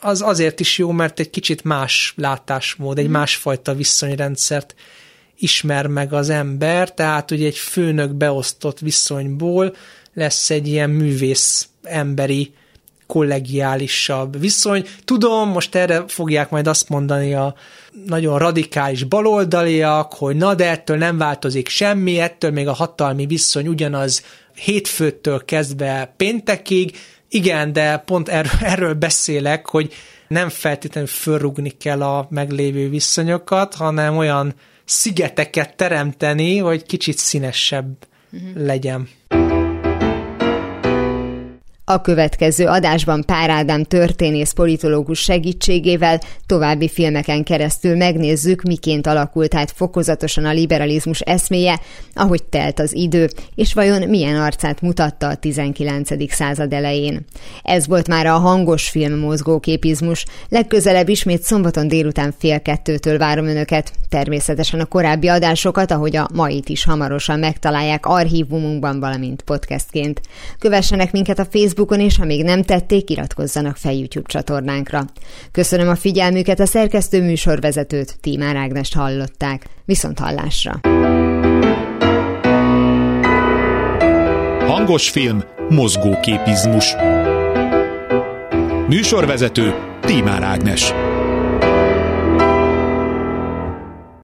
az 0.00 0.22
azért 0.22 0.60
is 0.60 0.78
jó, 0.78 0.90
mert 0.90 1.20
egy 1.20 1.30
kicsit 1.30 1.64
más 1.64 2.12
látásmód, 2.16 2.98
egy 2.98 3.04
mhm. 3.04 3.12
másfajta 3.12 3.74
viszonyrendszert 3.74 4.74
ismer 5.38 5.86
meg 5.86 6.12
az 6.12 6.30
ember, 6.30 6.94
tehát 6.94 7.30
ugye 7.30 7.46
egy 7.46 7.58
főnök 7.58 8.12
beosztott 8.12 8.78
viszonyból 8.78 9.74
lesz 10.14 10.50
egy 10.50 10.68
ilyen 10.68 10.90
művész 10.90 11.68
emberi 11.82 12.54
kollegiálisabb 13.10 14.40
viszony. 14.40 14.86
Tudom, 15.04 15.48
most 15.48 15.74
erre 15.74 16.04
fogják 16.06 16.50
majd 16.50 16.66
azt 16.66 16.88
mondani 16.88 17.34
a 17.34 17.54
nagyon 18.06 18.38
radikális 18.38 19.04
baloldaliak, 19.04 20.14
hogy 20.14 20.36
na 20.36 20.54
de 20.54 20.70
ettől 20.70 20.96
nem 20.96 21.18
változik 21.18 21.68
semmi, 21.68 22.18
ettől 22.18 22.50
még 22.50 22.68
a 22.68 22.72
hatalmi 22.72 23.26
viszony 23.26 23.68
ugyanaz 23.68 24.24
hétfőtől 24.54 25.44
kezdve 25.44 26.14
péntekig. 26.16 26.96
Igen, 27.28 27.72
de 27.72 27.96
pont 27.96 28.28
erről, 28.28 28.52
erről 28.72 28.94
beszélek, 28.94 29.66
hogy 29.68 29.92
nem 30.28 30.48
feltétlenül 30.48 31.08
fölrugni 31.08 31.70
kell 31.70 32.02
a 32.02 32.26
meglévő 32.30 32.88
viszonyokat, 32.88 33.74
hanem 33.74 34.16
olyan 34.16 34.54
szigeteket 34.84 35.76
teremteni, 35.76 36.58
hogy 36.58 36.82
kicsit 36.82 37.18
színesebb 37.18 38.06
uh-huh. 38.32 38.64
legyen. 38.64 39.08
A 41.90 42.00
következő 42.00 42.66
adásban 42.66 43.24
Pár 43.26 43.50
Ádám 43.50 43.84
történész 43.84 44.52
politológus 44.52 45.20
segítségével 45.20 46.20
további 46.46 46.88
filmeken 46.88 47.44
keresztül 47.44 47.96
megnézzük, 47.96 48.62
miként 48.62 49.06
alakult 49.06 49.54
át 49.54 49.70
fokozatosan 49.70 50.44
a 50.44 50.52
liberalizmus 50.52 51.20
eszméje, 51.20 51.80
ahogy 52.14 52.42
telt 52.42 52.78
az 52.80 52.94
idő, 52.94 53.28
és 53.54 53.74
vajon 53.74 54.08
milyen 54.08 54.36
arcát 54.36 54.80
mutatta 54.80 55.28
a 55.28 55.34
19. 55.34 56.32
század 56.32 56.72
elején. 56.72 57.24
Ez 57.62 57.86
volt 57.86 58.08
már 58.08 58.26
a 58.26 58.38
hangos 58.38 58.88
film 58.88 59.18
mozgóképizmus. 59.18 60.26
Legközelebb 60.48 61.08
ismét 61.08 61.42
szombaton 61.42 61.88
délután 61.88 62.34
fél 62.38 62.60
kettőtől 62.60 63.18
várom 63.18 63.46
Önöket. 63.46 63.92
Természetesen 64.08 64.80
a 64.80 64.84
korábbi 64.84 65.28
adásokat, 65.28 65.90
ahogy 65.90 66.16
a 66.16 66.28
mait 66.34 66.68
is 66.68 66.84
hamarosan 66.84 67.38
megtalálják 67.38 68.06
archívumunkban, 68.06 69.00
valamint 69.00 69.42
podcastként. 69.42 70.20
Kövessenek 70.58 71.12
minket 71.12 71.38
a 71.38 71.46
Facebook 71.50 71.78
Facebookon, 71.80 72.00
és 72.00 72.16
ha 72.16 72.24
még 72.24 72.44
nem 72.44 72.62
tették, 72.62 73.10
iratkozzanak 73.10 73.76
fel 73.76 73.92
YouTube 73.92 74.28
csatornánkra. 74.28 75.04
Köszönöm 75.52 75.88
a 75.88 75.94
figyelmüket, 75.94 76.60
a 76.60 76.66
szerkesztő 76.66 77.22
műsorvezetőt, 77.22 78.16
Tímár 78.20 78.56
Ágnest 78.56 78.94
hallották. 78.94 79.64
Viszont 79.84 80.18
hallásra! 80.18 80.80
Hangos 84.66 85.10
film, 85.10 85.42
mozgóképizmus. 85.68 86.94
Műsorvezető 88.88 89.74
Tímár 90.00 90.42
Ágnes. 90.42 90.92